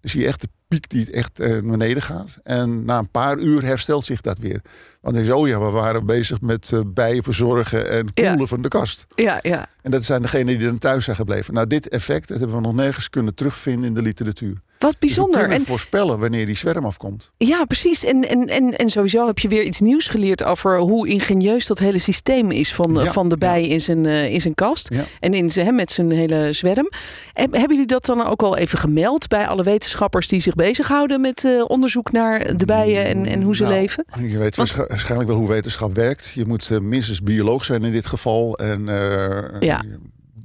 Dan 0.02 0.12
zie 0.12 0.22
je 0.22 0.28
echt 0.28 0.42
de 0.42 0.50
piek 0.68 0.90
die 0.90 1.12
echt 1.12 1.40
eh, 1.40 1.50
naar 1.50 1.62
beneden 1.62 2.04
gaat. 2.04 2.38
En 2.44 2.86
na 2.86 2.98
een 2.98 3.12
paar 3.12 3.38
uur 3.38 3.64
herstelt 3.64 4.06
zich 4.06 4.22
dat 4.22 4.38
weer. 4.38 4.62
Want 5.02 5.16
dan 5.16 5.24
is, 5.24 5.30
oh 5.30 5.48
ja, 5.48 5.60
we 5.60 5.70
waren 5.70 6.06
bezig 6.06 6.42
met 6.42 6.72
eh, 6.74 6.80
bijen 6.86 7.24
verzorgen 7.24 7.90
en 7.90 8.14
koelen 8.14 8.40
Ja. 8.40 8.46
van 8.46 8.62
de 8.62 8.68
kast. 8.68 9.06
Ja, 9.16 9.40
ja. 9.42 9.68
En 9.82 9.92
dat 9.92 10.04
zijn 10.04 10.22
degenen 10.22 10.58
die 10.58 10.68
dan 10.68 10.78
thuis 10.78 11.04
zijn 11.06 11.16
gebleven. 11.16 11.54
Nou, 11.54 11.68
dit 11.68 11.90
effect 11.90 12.28
dat 12.28 12.38
hebben 12.40 12.56
we 12.58 12.62
nog 12.64 12.74
nergens 12.74 13.10
kunnen 13.10 13.36
terugvinden 13.36 13.88
in 13.88 13.94
de 13.94 14.02
literatuur. 14.02 14.62
Wat 14.78 14.90
Dus 14.90 15.00
we 15.00 15.06
bijzonder. 15.06 15.40
kunnen 15.40 15.58
En, 15.58 15.66
voorspellen 15.66 16.20
wanneer 16.20 16.46
die 16.46 16.58
zwerm 16.58 16.86
afkomt. 16.86 17.32
ja, 17.38 17.66
precies. 17.66 18.04
En, 18.06 18.30
en, 18.30 18.46
en, 18.48 18.78
en 18.78 18.90
sowieso 18.90 19.28
heb 19.28 19.40
je 19.40 19.48
weer 19.48 19.64
iets 19.64 19.80
nieuws 19.80 20.08
geleerd 20.08 20.44
over 20.44 20.78
hoe 20.80 21.08
ingenieus 21.08 21.68
dat 21.68 21.80
hele 21.80 21.98
systeem 21.98 22.52
is 22.52 22.74
van, 22.74 22.94
Ja, 22.94 23.12
van 23.12 23.30
de 23.30 23.36
ja. 23.40 23.48
bij 23.48 23.68
in, 23.68 23.80
zijn, 23.82 24.06
eh, 24.06 24.34
in 24.34 24.42
zijn 24.42 24.54
kast. 24.56 24.94
Ja. 24.94 25.04
En 25.20 25.34
in 25.34 25.50
hè, 25.54 25.72
met 25.72 25.92
zijn 25.92 26.12
hele 26.12 26.54
zwerm. 26.54 26.90
En 27.34 27.44
hebben 27.52 27.70
jullie 27.70 27.86
dat 27.86 28.06
dan 28.06 28.26
ook 28.26 28.42
al 28.42 28.58
even 28.58 28.80
gemeld 28.80 29.28
bij 29.28 29.48
alle 29.48 29.64
wetenschappers 29.64 30.28
die 30.28 30.40
zich 30.40 30.56
bezighouden 30.56 31.22
met 31.22 31.46
eh, 31.46 31.64
onderzoek 31.68 32.12
naar 32.12 32.58
de 32.58 32.66
bijen 32.66 33.06
en, 33.06 33.26
en 33.26 33.42
hoe 33.42 33.56
ze 33.56 33.64
Nou, 33.64 33.76
leven? 33.76 34.06
Je 34.22 34.38
weet 34.38 34.56
Want- 34.56 34.78
waarschijnlijk 34.92 35.30
wel 35.30 35.40
hoe 35.40 35.50
wetenschap 35.50 35.96
werkt. 35.96 36.32
Je 36.32 36.46
moet 36.46 36.72
eh, 36.72 36.80
minstens 36.80 37.22
bioloog 37.22 37.64
zijn 37.64 37.84
in 37.84 37.92
dit 37.92 38.06
geval. 38.06 38.58
En, 38.58 38.90
eh, 38.90 39.60
Ja. 39.60 39.84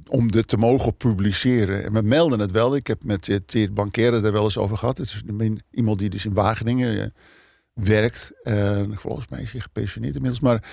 Om 0.09 0.31
dit 0.31 0.47
te 0.47 0.57
mogen 0.57 0.97
publiceren. 0.97 1.83
En 1.83 1.93
we 1.93 2.01
melden 2.01 2.39
het 2.39 2.51
wel. 2.51 2.75
Ik 2.75 2.87
heb 2.87 3.03
met 3.03 3.27
uh, 3.27 3.35
Teert 3.45 3.73
Bankieren 3.73 4.23
daar 4.23 4.31
wel 4.31 4.43
eens 4.43 4.57
over 4.57 4.77
gehad. 4.77 4.97
Het 4.97 5.07
is 5.07 5.21
iemand 5.71 5.99
die 5.99 6.09
dus 6.09 6.25
in 6.25 6.33
Wageningen 6.33 7.01
eh, 7.01 7.07
werkt. 7.73 8.31
En 8.43 8.91
volgens 8.95 9.27
mij 9.27 9.41
is 9.41 9.51
hij 9.51 9.61
gepensioneerd 9.61 10.15
inmiddels. 10.15 10.41
Maar 10.41 10.63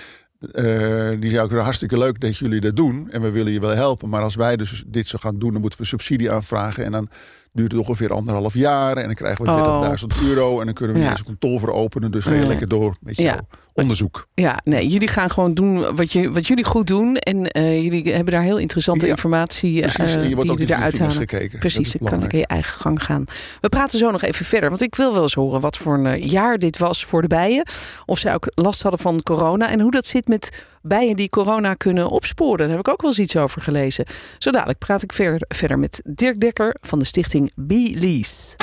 eh, 0.53 1.21
die 1.21 1.31
zei 1.31 1.43
ook 1.43 1.53
hartstikke 1.53 1.99
leuk 1.99 2.21
dat 2.21 2.37
jullie 2.37 2.61
dat 2.61 2.76
doen. 2.76 3.11
En 3.11 3.23
we 3.23 3.31
willen 3.31 3.53
je 3.53 3.61
wel 3.61 3.75
helpen. 3.75 4.09
Maar 4.09 4.23
als 4.23 4.35
wij 4.35 4.56
dus 4.56 4.85
dit 4.87 5.06
zo 5.06 5.19
gaan 5.19 5.38
doen, 5.38 5.53
dan 5.53 5.61
moeten 5.61 5.81
we 5.81 5.87
subsidie 5.87 6.31
aanvragen. 6.31 6.85
En 6.85 6.93
dan 6.93 7.09
duurt 7.55 7.73
het 7.73 7.81
ongeveer 7.81 8.12
anderhalf 8.12 8.55
jaar. 8.55 8.97
En 8.97 9.05
dan 9.05 9.15
krijgen 9.15 9.45
we 9.45 9.51
Oh. 9.51 9.81
30.000 9.81 10.12
euro. 10.29 10.59
En 10.61 10.65
dan 10.65 10.75
kunnen 10.75 10.97
we 10.97 11.03
Ja. 11.03 11.09
niet 11.09 11.19
eens 11.19 11.29
een 11.29 11.39
kantoor 11.39 11.61
voor 11.61 11.73
openen. 11.73 12.11
Dus 12.11 12.25
ga 12.25 12.35
je 12.35 12.47
lekker 12.47 12.69
door 12.69 12.97
met 13.01 13.17
je 13.17 13.23
Ja. 13.23 13.41
onderzoek. 13.73 14.27
Ja, 14.35 14.61
nee, 14.65 14.87
jullie 14.87 15.09
gaan 15.09 15.31
gewoon 15.31 15.55
doen 15.55 15.97
wat, 15.97 16.12
je, 16.12 16.31
wat 16.31 16.47
jullie 16.47 16.65
goed 16.65 16.87
doen. 16.87 17.17
En 17.17 17.47
eh, 17.51 17.83
jullie 17.83 18.12
hebben 18.12 18.33
daar 18.35 18.43
heel 18.43 18.59
interessante 18.59 19.05
Ja, 19.06 19.11
informatie 19.11 19.83
eh, 19.83 19.93
Precies. 19.95 20.15
en 20.17 20.23
je 20.29 20.35
wordt 20.35 20.51
die 20.51 20.51
ook 20.61 20.67
de 20.67 20.75
eruit 20.75 21.12
gekeken. 21.17 21.59
Precies, 21.59 21.93
dan 21.99 22.09
kan 22.09 22.23
ik 22.23 22.33
in 22.33 22.39
je 22.39 22.47
eigen 22.47 22.75
gang 22.81 23.03
gaan. 23.03 23.25
We 23.61 23.69
praten 23.69 23.99
zo 23.99 24.11
nog 24.11 24.23
even 24.23 24.45
verder. 24.45 24.69
Want 24.69 24.83
ik 24.83 24.95
wil 24.95 25.12
wel 25.12 25.23
eens 25.23 25.35
horen 25.35 25.61
wat 25.61 25.77
voor 25.77 25.95
een 25.95 26.07
eh, 26.07 26.23
jaar 26.31 26.59
dit 26.59 26.79
was 26.79 27.05
voor 27.05 27.23
de 27.23 27.29
bijen. 27.29 27.67
Of 28.07 28.19
zij 28.19 28.35
ook 28.35 28.47
last 28.55 28.83
hadden 28.83 29.00
van 29.00 29.23
corona. 29.23 29.71
En 29.71 29.81
hoe 29.81 29.91
dat 29.91 30.07
zit 30.07 30.29
met 30.29 30.62
bijen 30.83 31.17
die 31.17 31.29
corona 31.29 31.75
kunnen 31.75 32.09
opsporen. 32.09 32.59
Daar 32.59 32.69
heb 32.77 32.79
ik 32.87 32.89
ook 32.89 33.00
wel 33.00 33.11
eens 33.11 33.21
iets 33.21 33.37
over 33.37 33.62
gelezen. 33.62 34.05
Zo 34.39 34.50
dadelijk 34.50 34.79
praat 34.79 35.03
ik 35.03 35.12
verder, 35.12 35.43
verder 35.49 35.79
met 35.79 36.03
Dirk 36.05 36.41
Dekker 36.41 36.75
van 36.81 36.99
de 36.99 37.05
stichting 37.05 37.44
Belease. 37.56 38.56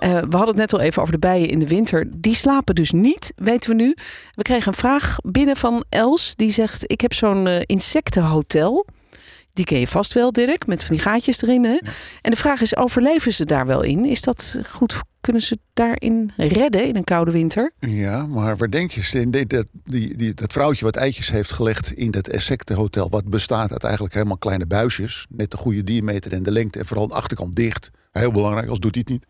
Eh, 0.00 0.10
we 0.10 0.36
hadden 0.36 0.46
het 0.46 0.56
net 0.56 0.72
al 0.72 0.80
even 0.80 1.02
over 1.02 1.14
de 1.14 1.20
bijen 1.20 1.48
in 1.48 1.58
de 1.58 1.68
winter. 1.68 2.06
Die 2.10 2.34
slapen 2.34 2.74
dus 2.74 2.90
niet, 2.90 3.32
weten 3.36 3.70
we 3.70 3.76
nu. 3.76 3.94
We 4.32 4.42
kregen 4.42 4.68
een 4.68 4.78
vraag 4.78 5.16
binnen 5.22 5.56
van 5.56 5.84
Els. 5.88 6.34
Die 6.36 6.52
zegt, 6.52 6.90
ik 6.90 7.00
heb 7.00 7.12
zo'n 7.12 7.46
eh, 7.46 7.60
insectenhotel. 7.66 8.86
Die 9.52 9.64
ken 9.64 9.78
je 9.78 9.86
vast 9.86 10.12
wel, 10.12 10.32
Dirk, 10.32 10.66
met 10.66 10.84
van 10.84 10.94
die 10.96 11.04
gaatjes 11.04 11.42
erin. 11.42 11.64
Hè? 11.64 11.78
En 12.20 12.30
de 12.30 12.36
vraag 12.36 12.60
is, 12.60 12.76
overleven 12.76 13.32
ze 13.32 13.44
daar 13.44 13.66
wel 13.66 13.82
in? 13.82 14.04
Is 14.04 14.22
dat 14.22 14.58
goed? 14.66 14.94
Kunnen 15.20 15.42
ze 15.42 15.58
daarin 15.72 16.32
redden 16.36 16.86
in 16.86 16.96
een 16.96 17.04
koude 17.04 17.30
winter? 17.30 17.72
Ja, 17.78 18.26
maar 18.26 18.56
waar 18.56 18.70
denk 18.70 18.90
je? 18.90 19.30
Dat, 19.46 19.70
die, 19.84 20.16
die, 20.16 20.34
dat 20.34 20.52
vrouwtje 20.52 20.84
wat 20.84 20.96
eitjes 20.96 21.30
heeft 21.30 21.52
gelegd 21.52 21.92
in 21.92 22.10
dat 22.10 22.28
insectenhotel... 22.28 23.10
wat 23.10 23.24
bestaat 23.24 23.72
uit 23.72 23.84
eigenlijk 23.84 24.14
helemaal 24.14 24.38
kleine 24.38 24.66
buisjes... 24.66 25.26
met 25.30 25.50
de 25.50 25.56
goede 25.56 25.84
diameter 25.84 26.32
en 26.32 26.42
de 26.42 26.50
lengte 26.50 26.78
en 26.78 26.86
vooral 26.86 27.08
de 27.08 27.14
achterkant 27.14 27.54
dicht. 27.54 27.90
Heel 28.12 28.32
belangrijk, 28.32 28.68
als 28.68 28.78
doet 28.78 28.94
hij 28.94 29.04
het 29.06 29.12
niet. 29.12 29.26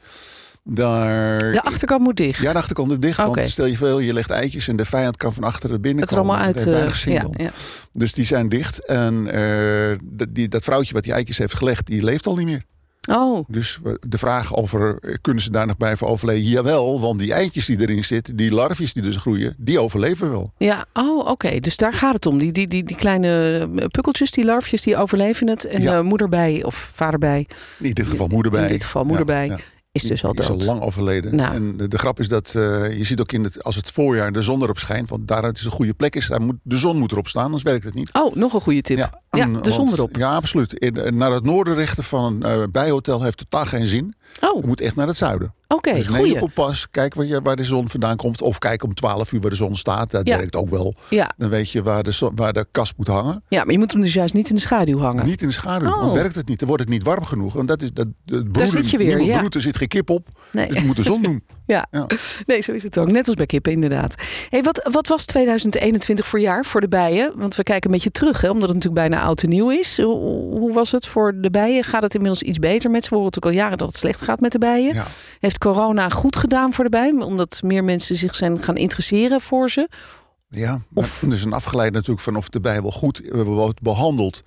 Daar, 0.65 1.53
De 1.53 1.63
achterkant 1.63 2.01
moet 2.03 2.17
dicht. 2.17 2.43
ja, 2.43 2.53
de 2.53 2.59
achterkant 2.59 2.91
is 2.93 2.99
dicht. 2.99 3.17
Want 3.17 3.47
stel 3.47 3.67
je 3.67 3.77
veel, 3.77 3.99
je 3.99 4.13
legt 4.13 4.31
eitjes 4.31 4.69
en 4.69 4.77
de 4.77 4.85
vijand 4.85 5.17
kan 5.17 5.33
van 5.33 5.45
achteren 5.45 5.81
binnen 5.81 6.03
het 6.03 6.11
er 6.13 6.19
allemaal 6.19 6.37
uit. 6.37 6.61
Zin 6.95 7.13
ja. 7.37 7.51
Dus 7.93 8.13
die 8.13 8.25
zijn 8.25 8.49
dicht. 8.49 8.85
En 8.87 9.27
eh, 9.33 9.99
dat- 10.05 10.29
die, 10.35 10.49
dat 10.49 10.65
vrouwtje 10.65 10.95
wat 10.95 11.03
die 11.03 11.13
eitjes 11.13 11.39
heeft 11.39 11.55
gelegd, 11.55 11.87
die 11.87 12.05
leeft 12.05 12.27
al 12.27 12.37
niet 12.37 12.47
meer. 12.47 12.63
Oh, 13.11 13.45
Dus 13.49 13.79
de 14.09 14.19
vraag 14.19 14.57
over 14.57 14.99
kunnen 15.21 15.43
ze 15.43 15.51
daar 15.51 15.67
nog 15.67 15.77
bij 15.77 15.97
voor 15.97 16.09
overleven? 16.09 16.43
Jawel, 16.49 17.01
want 17.01 17.19
die 17.19 17.33
eitjes 17.33 17.67
die 17.67 17.81
erin 17.81 18.05
zitten, 18.05 18.37
die 18.37 18.53
larfjes 18.53 18.93
die 18.93 19.03
dus 19.03 19.17
groeien, 19.17 19.55
die 19.59 19.79
overleven 19.81 20.31
wel. 20.31 20.53
ja. 20.59 20.85
Oh, 20.93 21.27
oké. 21.29 21.61
Dus 21.61 21.77
daar 21.77 21.93
gaat 21.93 22.15
het 22.15 22.27
om. 22.27 22.39
Die, 22.39 22.53
die, 22.53 22.67
die, 22.67 22.85
die 22.85 22.97
kleine 22.97 23.59
eh, 23.77 23.87
pukkeltjes, 23.87 24.31
die 24.31 24.45
larfjes, 24.45 24.83
die 24.83 24.97
overleven 24.97 25.49
het. 25.49 25.65
En 25.65 25.83
Ja. 25.83 25.95
eh, 25.97 26.03
moederbij 26.03 26.65
of 26.65 26.75
vaderbij, 26.95 27.47
In 27.79 27.93
dit 27.93 28.07
geval 28.07 28.29
moederbij. 28.29 28.63
in 28.63 28.69
dit 28.69 28.85
geval 28.85 29.05
moederbij, 29.05 29.47
Ja, 29.47 29.53
ja. 29.57 29.61
Is 29.93 30.03
dus 30.03 30.25
al 30.25 30.35
dood. 30.35 30.45
is 30.45 30.51
al 30.51 30.75
lang 30.75 30.81
overleden. 30.81 31.37
Nou. 31.37 31.55
En 31.55 31.77
de, 31.77 31.89
de 31.89 31.99
grap 31.99 32.21
is 32.21 32.29
dat 32.29 32.55
eh, 32.55 32.97
je 32.97 33.05
ziet 33.05 33.21
ook 33.21 33.33
in 33.33 33.45
het, 33.45 33.65
als 33.65 33.77
het 33.77 33.91
voorjaar 33.91 34.33
de 34.33 34.43
zon 34.43 34.63
erop 34.63 34.79
schijnt, 34.79 35.09
want 35.09 35.29
daar 35.29 35.43
het 35.43 35.59
is 35.59 35.65
een 35.65 35.71
goede 35.71 35.95
plek 35.95 36.17
is, 36.17 36.27
daar 36.27 36.41
moet, 36.41 36.57
de 36.63 36.77
zon 36.77 36.99
moet 36.99 37.13
erop 37.13 37.29
staan, 37.29 37.45
anders 37.45 37.63
werkt 37.63 37.85
het 37.85 37.95
niet. 37.95 38.13
Oh, 38.13 38.35
nog 38.35 38.53
een 38.53 38.61
goede 38.61 38.81
tip. 38.81 38.97
Ja, 38.97 39.21
en- 39.31 39.63
de 39.63 39.71
zon 39.71 39.89
erop. 39.93 40.17
Ja, 40.17 40.35
absoluut. 40.35 40.73
In, 40.73 41.17
naar 41.17 41.33
het 41.33 41.45
noorden 41.45 41.75
richten 41.75 42.05
van 42.05 42.25
een 42.25 42.43
eh, 42.43 42.63
bijhotel 42.73 43.23
heeft 43.23 43.37
totaal 43.39 43.65
geen 43.67 43.87
zin. 43.87 44.15
Oh, 44.41 44.61
Je 44.61 44.67
moet 44.67 44.81
echt 44.81 44.97
naar 44.97 45.07
het 45.07 45.17
zuiden. 45.17 45.55
Oké, 45.69 45.93
dus 45.95 46.09
neem 46.09 46.17
goeie. 46.17 46.33
je 46.33 46.39
kompas, 46.39 46.91
kijk 46.91 47.15
waar, 47.15 47.27
je, 47.27 47.41
waar 47.43 47.57
de 47.57 47.65
zon 47.65 47.89
vandaan 47.89 48.17
komt. 48.17 48.43
Of 48.43 48.59
kijk 48.59 48.83
om 48.85 48.95
12 48.95 49.33
uur 49.33 49.41
waar 49.41 49.51
de 49.51 49.57
zon 49.57 49.75
staat. 49.77 50.11
Dat 50.11 50.27
Ja. 50.27 50.37
werkt 50.37 50.57
ook 50.57 50.69
wel. 50.69 50.95
Ja. 51.11 51.31
Dan 51.37 51.49
weet 51.49 51.71
je 51.71 51.83
waar 51.83 52.03
de, 52.03 52.31
waar 52.35 52.53
de 52.53 52.67
kast 52.71 52.93
moet 52.97 53.07
hangen. 53.07 53.43
ja, 53.49 53.63
maar 53.65 53.73
je 53.73 53.79
moet 53.79 53.93
hem 53.93 54.01
dus 54.01 54.15
juist 54.15 54.35
niet 54.35 54.49
in 54.49 54.55
de 54.55 54.61
schaduw 54.61 54.99
hangen. 54.99 55.25
Niet 55.25 55.43
in 55.43 55.49
de 55.49 55.55
schaduw, 55.55 55.89
Oh. 55.89 55.99
want 56.01 56.13
werkt 56.13 56.35
het 56.35 56.49
niet. 56.49 56.59
Dan 56.59 56.69
wordt 56.69 56.83
het 56.83 56.93
niet 56.93 57.03
warm 57.03 57.25
genoeg. 57.25 57.53
Want 57.53 57.69
dat 57.69 57.83
is 57.83 57.93
dat, 57.93 58.07
het 58.25 58.53
broeden, 58.53 58.69
zit 58.69 58.91
je 58.91 58.97
weer, 58.99 59.07
niemand 59.07 59.29
ja. 59.29 59.39
broedt, 59.39 59.55
er 59.55 59.61
zit 59.61 59.77
geen 59.77 59.89
kip 59.89 60.11
op. 60.11 60.27
Nee. 60.53 60.67
Het 60.67 60.85
moet 60.85 60.97
de 60.97 61.03
zon 61.03 61.23
doen. 61.23 61.43
Ja. 61.67 61.87
Ja. 61.91 62.07
nee, 62.47 62.61
zo 62.61 62.73
is 62.73 62.83
het 62.83 62.99
ook. 62.99 63.11
Net 63.11 63.27
als 63.27 63.37
bij 63.37 63.47
kippen, 63.47 63.73
inderdaad. 63.73 64.15
Hey, 64.49 64.63
wat, 64.63 64.89
wat 64.93 65.07
was 65.09 65.25
2021 65.25 66.27
voor 66.27 66.41
jaar 66.41 66.65
voor 66.65 66.81
de 66.81 66.89
bijen? 66.89 67.33
Want 67.37 67.55
we 67.55 67.63
kijken 67.63 67.91
een 67.91 67.95
beetje 67.97 68.11
terug, 68.11 68.41
hè, 68.41 68.49
omdat 68.51 68.69
het 68.69 68.77
natuurlijk 68.77 69.09
bijna 69.09 69.20
oud 69.21 69.43
en 69.43 69.49
nieuw 69.49 69.71
is. 69.71 69.97
Hoe, 69.97 70.59
hoe 70.59 70.73
was 70.73 70.93
het 70.93 71.07
voor 71.07 71.41
de 71.41 71.51
bijen? 71.51 71.85
Gaat 71.85 72.03
het 72.03 72.15
inmiddels 72.15 72.43
iets 72.43 72.59
beter 72.59 72.91
met 72.91 73.03
ze? 73.05 73.09
We 73.11 73.15
horen 73.17 73.31
natuurlijk 73.33 73.55
al 73.57 73.63
jaren 73.63 73.79
dat 73.79 73.89
het 73.89 73.97
slecht 73.97 74.21
gaat 74.23 74.41
met 74.41 74.53
de 74.53 74.59
bijen. 74.59 74.95
Ja. 74.95 75.07
Heeft 75.39 75.59
corona 75.59 76.09
goed 76.09 76.37
gedaan 76.37 76.73
voor 76.73 76.85
de 76.85 76.91
bijen? 76.91 77.23
Omdat 77.23 77.61
meer 77.65 77.85
mensen 77.85 78.17
zich 78.17 78.35
zijn 78.35 78.63
gaan 78.63 78.77
interesseren 78.77 79.41
voor 79.41 79.71
ze? 79.71 79.89
Ja, 80.49 80.71
maar 80.71 81.05
Of- 81.05 81.23
er 81.23 81.33
is 81.33 81.45
een 81.45 81.53
afgeleid 81.53 81.93
natuurlijk 81.93 82.21
van 82.21 82.37
of 82.37 82.49
de 82.49 82.61
Bijbel 82.61 82.91
goed 82.91 83.29
eh, 83.31 83.43
wordt 83.43 83.81
behandeld. 83.81 84.43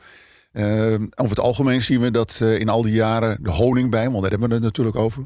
Eh, 0.52 0.66
over 0.94 1.36
het 1.36 1.40
algemeen 1.40 1.82
zien 1.82 2.00
we 2.00 2.12
dat 2.12 2.40
eh, 2.42 2.60
in 2.60 2.70
al 2.70 2.82
die 2.82 2.94
jaren 2.94 3.38
de 3.42 3.52
honingbij, 3.52 4.10
want 4.10 4.22
daar 4.22 4.30
hebben 4.32 4.48
we 4.50 4.54
het 4.56 4.64
natuurlijk 4.64 4.96
over, 4.96 5.26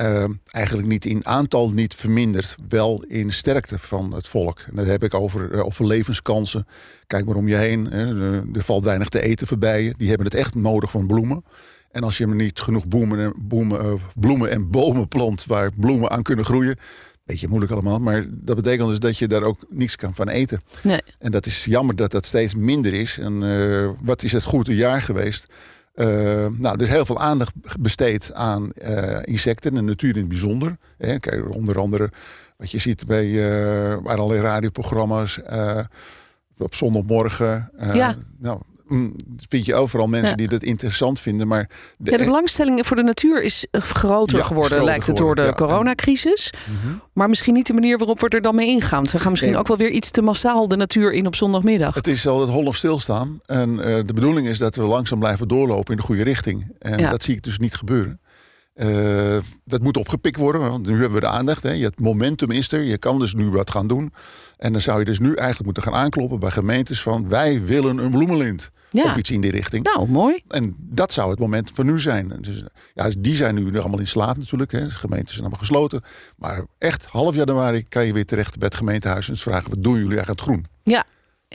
eh, 0.00 0.24
eigenlijk 0.50 0.88
niet 0.88 1.04
in 1.04 1.26
aantal 1.26 1.70
niet 1.70 1.94
vermindert, 1.94 2.56
wel 2.68 3.02
in 3.02 3.32
sterkte 3.32 3.78
van 3.78 4.12
het 4.12 4.28
volk. 4.28 4.58
En 4.68 4.76
dat 4.76 4.86
heb 4.86 5.02
ik 5.02 5.14
over, 5.14 5.52
eh, 5.52 5.64
over 5.64 5.86
levenskansen. 5.86 6.66
Kijk 7.06 7.26
maar 7.26 7.36
om 7.36 7.48
je 7.48 7.56
heen, 7.56 7.84
hè, 7.84 8.20
er, 8.54 8.62
valt 8.62 8.84
weinig 8.84 9.08
te 9.08 9.22
eten 9.22 9.46
voor 9.46 9.58
bijen. 9.58 9.94
Die 9.96 10.08
hebben 10.08 10.26
het 10.26 10.34
echt 10.34 10.54
nodig 10.54 10.90
van 10.90 11.06
bloemen. 11.06 11.44
En 11.90 12.02
als 12.02 12.18
je 12.18 12.26
maar 12.26 12.36
niet 12.36 12.60
genoeg 12.60 12.88
bloemen 12.88 13.18
en, 13.18 13.34
bloemen, 13.48 13.80
eh, 13.80 13.92
bloemen 14.18 14.50
en 14.50 14.70
bomen 14.70 15.08
plant 15.08 15.46
waar 15.46 15.70
bloemen 15.76 16.10
aan 16.10 16.22
kunnen 16.22 16.44
groeien, 16.44 16.76
beetje 17.24 17.48
moeilijk 17.48 17.72
allemaal, 17.72 17.98
maar 17.98 18.24
dat 18.30 18.56
betekent 18.56 18.88
dus 18.88 18.98
dat 18.98 19.18
je 19.18 19.28
daar 19.28 19.42
ook 19.42 19.64
niks 19.68 19.96
kan 19.96 20.14
van 20.14 20.28
eten. 20.28 20.60
Nee. 20.82 21.00
En 21.18 21.30
dat 21.30 21.46
is 21.46 21.64
jammer 21.64 21.96
dat 21.96 22.10
dat 22.10 22.26
steeds 22.26 22.54
minder 22.54 22.92
is. 22.94 23.18
En 23.18 23.42
eh, 23.42 23.90
wat 24.04 24.22
is 24.22 24.32
het 24.32 24.44
goed 24.44 24.68
een 24.68 24.74
jaar 24.74 25.02
geweest? 25.02 25.46
Eh, 25.94 26.06
nou, 26.58 26.74
er 26.74 26.82
is 26.82 26.88
heel 26.88 27.04
veel 27.04 27.20
aandacht 27.20 27.54
besteed 27.80 28.34
aan 28.34 28.72
eh, 28.72 29.18
insecten 29.24 29.76
en 29.76 29.84
natuur 29.84 30.10
in 30.14 30.20
het 30.20 30.28
bijzonder. 30.28 30.76
Hè, 30.98 31.18
kijk, 31.18 31.54
onder 31.54 31.78
andere 31.78 32.10
wat 32.56 32.70
je 32.70 32.78
ziet 32.78 33.06
bij 33.06 33.26
uh, 33.26 34.04
allerlei 34.04 34.40
radioprogramma's 34.40 35.40
uh, 35.52 35.80
op 36.58 36.74
zondagmorgen. 36.74 37.70
Uh, 37.80 37.94
Ja. 37.94 38.14
Nou, 38.38 38.60
vind 39.48 39.64
je 39.66 39.74
overal 39.74 40.06
mensen 40.06 40.30
Ja. 40.30 40.36
die 40.36 40.48
dat 40.48 40.62
interessant 40.62 41.20
vinden. 41.20 41.48
Maar 41.48 41.68
Ja, 42.02 42.16
de 42.16 42.24
belangstelling 42.24 42.86
voor 42.86 42.96
de 42.96 43.02
natuur 43.02 43.42
is 43.42 43.66
groter 43.72 44.38
Ja, 44.38 44.44
geworden, 44.44 44.84
lijkt 44.84 45.06
het 45.06 45.16
door 45.16 45.34
de 45.34 45.52
coronacrisis. 45.54 46.52
Mhm. 46.66 46.94
Maar 47.12 47.28
misschien 47.28 47.54
niet 47.54 47.66
de 47.66 47.72
manier 47.72 47.98
waarop 47.98 48.20
we 48.20 48.28
er 48.28 48.40
dan 48.40 48.54
mee 48.54 48.66
ingaan. 48.66 49.04
We 49.04 49.18
gaan 49.18 49.30
misschien 49.30 49.56
ook 49.56 49.68
wel 49.68 49.76
weer 49.76 49.90
iets 49.90 50.10
te 50.10 50.22
massaal 50.22 50.68
de 50.68 50.76
natuur 50.76 51.12
in 51.12 51.26
op 51.26 51.34
zondagmiddag. 51.34 51.94
Het 51.94 52.06
is 52.06 52.26
altijd 52.26 52.50
hol 52.50 52.66
of 52.66 52.76
stilstaan. 52.76 53.40
En 53.46 53.80
eh, 53.80 54.00
de 54.06 54.12
bedoeling 54.12 54.46
is 54.46 54.58
dat 54.58 54.74
we 54.76 54.82
langzaam 54.82 55.18
blijven 55.18 55.48
doorlopen 55.48 55.90
in 55.90 55.96
de 55.96 56.06
goede 56.06 56.22
richting. 56.22 56.72
En 56.78 57.10
dat 57.10 57.22
zie 57.22 57.34
ik 57.34 57.42
dus 57.42 57.58
niet 57.58 57.74
gebeuren. 57.74 58.20
Eh, 58.74 59.36
dat 59.70 59.82
moet 59.82 59.96
opgepikt 59.96 60.36
worden, 60.36 60.60
want 60.60 60.86
nu 60.86 60.92
hebben 60.92 61.12
we 61.12 61.20
de 61.20 61.26
aandacht. 61.26 61.62
Hè. 61.62 61.76
Het 61.76 62.00
momentum 62.00 62.50
is 62.50 62.72
er, 62.72 62.82
je 62.82 62.98
kan 62.98 63.18
dus 63.18 63.34
nu 63.34 63.50
wat 63.50 63.70
gaan 63.70 63.86
doen. 63.86 64.12
En 64.56 64.72
dan 64.72 64.80
zou 64.80 64.98
je 64.98 65.04
dus 65.04 65.18
nu 65.18 65.34
eigenlijk 65.34 65.64
moeten 65.64 65.82
gaan 65.82 65.94
aankloppen 65.94 66.40
bij 66.40 66.50
gemeentes 66.50 67.02
van... 67.02 67.28
wij 67.28 67.64
willen 67.64 67.98
een 67.98 68.10
bloemenlint. 68.10 68.70
Ja. 68.90 69.04
Of 69.04 69.16
iets 69.16 69.30
in 69.30 69.40
die 69.40 69.50
richting. 69.50 69.84
Nou, 69.84 70.08
mooi. 70.08 70.40
En 70.48 70.74
dat 70.78 71.12
zou 71.12 71.30
het 71.30 71.38
moment 71.38 71.70
van 71.74 71.86
nu 71.86 72.00
zijn. 72.00 72.32
Dus, 72.40 72.62
ja, 72.94 73.10
die 73.18 73.36
zijn 73.36 73.54
nu 73.54 73.78
allemaal 73.78 73.98
in 73.98 74.06
slaap 74.06 74.36
natuurlijk. 74.36 74.72
Hè. 74.72 74.84
De 74.84 74.90
gemeenten 74.90 75.28
zijn 75.28 75.40
allemaal 75.40 75.58
gesloten. 75.58 76.00
Maar 76.36 76.64
echt 76.78 77.06
half 77.06 77.34
januari 77.34 77.84
kan 77.88 78.06
je 78.06 78.12
weer 78.12 78.26
terecht 78.26 78.58
bij 78.58 78.66
het 78.66 78.76
gemeentehuis... 78.76 79.28
en 79.28 79.36
vragen, 79.36 79.70
wat 79.70 79.82
doen 79.82 79.94
jullie 79.94 80.16
eigenlijk 80.16 80.40
het 80.40 80.48
groen? 80.48 80.66
Ja, 80.82 81.04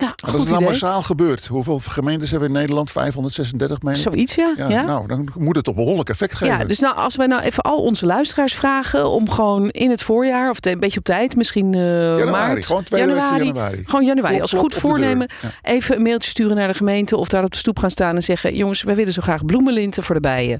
ja 0.01 0.13
dat 0.15 0.29
goed 0.29 0.39
is 0.39 0.45
nou 0.45 0.55
idee. 0.55 0.67
massaal 0.69 1.01
gebeurd. 1.03 1.47
Hoeveel 1.47 1.79
gemeentes 1.79 2.31
hebben 2.31 2.47
we 2.49 2.53
in 2.55 2.61
Nederland? 2.61 2.91
536 2.91 3.81
meen 3.81 3.93
ik? 3.95 3.99
Zoiets, 4.01 4.35
ja. 4.35 4.53
Ja, 4.57 4.69
ja. 4.69 4.81
Nou, 4.83 5.07
dan 5.07 5.29
moet 5.37 5.55
het 5.55 5.67
op 5.67 5.75
behoorlijk 5.75 6.09
effect 6.09 6.33
geven. 6.33 6.57
Ja, 6.57 6.65
dus 6.65 6.79
nou, 6.79 6.95
als 6.95 7.15
wij 7.15 7.25
nou 7.27 7.41
even 7.41 7.63
al 7.63 7.81
onze 7.81 8.05
luisteraars 8.05 8.53
vragen 8.53 9.09
om 9.09 9.29
gewoon 9.29 9.69
in 9.69 9.89
het 9.89 10.03
voorjaar, 10.03 10.49
of 10.49 10.57
een 10.65 10.79
beetje 10.79 10.99
op 10.99 11.05
tijd, 11.05 11.35
misschien 11.35 11.73
eh 11.73 11.79
januari, 11.81 12.31
maart, 12.31 12.65
gewoon 12.65 12.83
twee 12.83 13.01
voor 13.03 13.09
januari. 13.15 13.83
Gewoon 13.85 14.05
januari. 14.05 14.29
Klop, 14.29 14.41
als 14.41 14.49
klop 14.49 14.63
goed 14.63 14.73
de 14.73 14.79
voornemen, 14.79 15.29
Ja. 15.41 15.49
even 15.61 15.95
een 15.95 16.01
mailtje 16.01 16.29
sturen 16.29 16.55
naar 16.55 16.67
de 16.67 16.73
gemeente 16.73 17.17
of 17.17 17.27
daar 17.27 17.43
op 17.43 17.51
de 17.51 17.57
stoep 17.57 17.79
gaan 17.79 17.91
staan 17.91 18.15
en 18.15 18.23
zeggen: 18.23 18.55
jongens, 18.55 18.83
wij 18.83 18.95
willen 18.95 19.13
zo 19.13 19.21
graag 19.21 19.45
bloemenlinten 19.45 20.03
voor 20.03 20.15
de 20.15 20.21
bijen. 20.21 20.59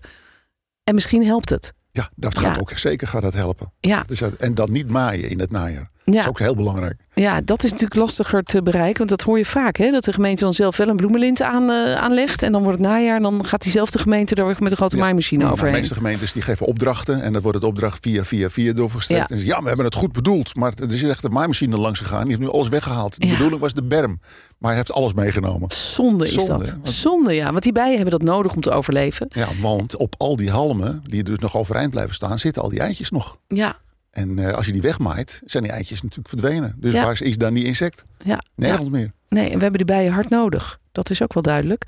En 0.83 0.93
misschien 0.95 1.25
helpt 1.25 1.49
het. 1.49 1.73
Ja, 1.91 2.09
dat 2.15 2.37
gaat 2.37 2.59
ook 2.59 2.71
zeker 2.77 3.07
gaat 3.07 3.21
dat 3.21 3.33
helpen. 3.33 3.73
Ja, 3.79 3.97
Dat 3.97 4.09
is 4.09 4.19
het. 4.19 4.35
en 4.35 4.53
dan 4.53 4.71
niet 4.71 4.89
maaien 4.89 5.29
in 5.29 5.39
het 5.39 5.51
najaar. 5.51 5.89
Dat 6.05 6.15
is 6.15 6.21
ja, 6.21 6.27
ook 6.29 6.39
heel 6.39 6.55
belangrijk. 6.55 6.95
ja, 7.13 7.41
dat 7.41 7.63
is 7.63 7.69
natuurlijk 7.71 7.99
lastiger 7.99 8.43
te 8.43 8.61
bereiken. 8.61 8.97
Want 8.97 9.09
dat 9.09 9.21
hoor 9.21 9.37
je 9.37 9.45
vaak, 9.45 9.77
hè? 9.77 9.91
dat 9.91 10.03
de 10.03 10.13
gemeente 10.13 10.43
dan 10.43 10.53
zelf 10.53 10.77
wel 10.77 10.87
een 10.87 10.95
bloemenlint 10.95 11.41
aan, 11.41 11.69
eh, 11.69 11.93
aanlegt. 11.95 12.43
En 12.43 12.51
dan 12.51 12.63
wordt 12.63 12.77
het 12.77 12.87
najaar 12.87 13.15
en 13.15 13.21
dan 13.21 13.45
gaat 13.45 13.61
diezelfde 13.61 13.99
gemeente 13.99 14.35
daar 14.35 14.45
weer 14.45 14.55
met 14.59 14.71
een 14.71 14.77
grote 14.77 14.95
Ja. 14.95 15.01
maaimachine 15.01 15.37
Nou, 15.43 15.49
de 15.53 15.57
overheen. 15.57 15.79
meeste 15.79 15.93
gemeentes 15.95 16.31
die 16.33 16.41
geven 16.41 16.65
opdrachten. 16.67 17.21
En 17.21 17.33
dan 17.33 17.41
wordt 17.41 17.57
het 17.57 17.67
opdracht 17.67 17.97
via, 18.01 18.23
via, 18.25 18.49
via 18.49 18.73
doorgestrekt. 18.73 19.29
Ja. 19.29 19.35
En 19.35 19.45
ja, 19.45 19.61
we 19.61 19.67
hebben 19.67 19.85
het 19.85 19.95
goed 19.95 20.11
bedoeld. 20.11 20.55
Maar 20.55 20.71
er 20.81 20.93
is 20.93 21.03
echt 21.03 21.23
een 21.23 21.31
maaimachine 21.31 21.77
langs 21.77 21.99
gegaan. 21.99 22.19
Die 22.21 22.29
heeft 22.29 22.39
nu 22.39 22.49
alles 22.49 22.67
weggehaald. 22.69 23.19
De 23.19 23.25
Ja. 23.25 23.31
bedoeling 23.31 23.61
was 23.61 23.73
de 23.73 23.83
berm. 23.83 24.19
Maar 24.57 24.69
hij 24.69 24.79
heeft 24.79 24.91
alles 24.93 25.13
meegenomen. 25.13 25.71
Zonde 25.71 26.23
is 26.25 26.45
dat. 26.45 26.67
hè? 26.69 26.91
Zonde, 26.91 27.33
ja. 27.33 27.51
Want 27.51 27.63
die 27.63 27.71
bijen 27.71 27.95
hebben 27.99 28.19
dat 28.19 28.27
nodig 28.27 28.53
om 28.55 28.61
te 28.61 28.71
overleven. 28.71 29.27
Ja, 29.29 29.47
want 29.61 29.95
op 29.95 30.15
al 30.17 30.35
die 30.35 30.49
halmen, 30.51 31.01
die 31.05 31.23
dus 31.23 31.37
nog 31.39 31.55
overeind 31.57 31.89
blijven 31.91 32.13
staan, 32.15 32.39
zitten 32.39 32.61
al 32.61 32.69
die 32.69 32.79
eitjes 32.79 33.11
nog. 33.11 33.37
Ja, 33.47 33.75
En 34.15 34.39
eh, 34.39 34.53
als 34.53 34.65
je 34.65 34.71
die 34.71 34.81
wegmaait, 34.81 35.41
zijn 35.45 35.63
die 35.63 35.71
eitjes 35.71 36.01
natuurlijk 36.01 36.29
verdwenen. 36.29 36.75
Dus 36.77 36.93
Ja. 36.93 37.03
waar 37.03 37.21
is 37.21 37.37
dan 37.37 37.53
die 37.53 37.65
insect? 37.65 38.03
ja. 38.23 38.39
Nergens 38.55 38.89
meer. 38.89 39.11
Nee, 39.29 39.45
en 39.49 39.55
we 39.55 39.61
hebben 39.63 39.85
die 39.85 39.95
bijen 39.95 40.13
hard 40.13 40.29
nodig. 40.29 40.79
Dat 40.91 41.09
is 41.09 41.21
ook 41.21 41.33
wel 41.33 41.43
duidelijk. 41.43 41.83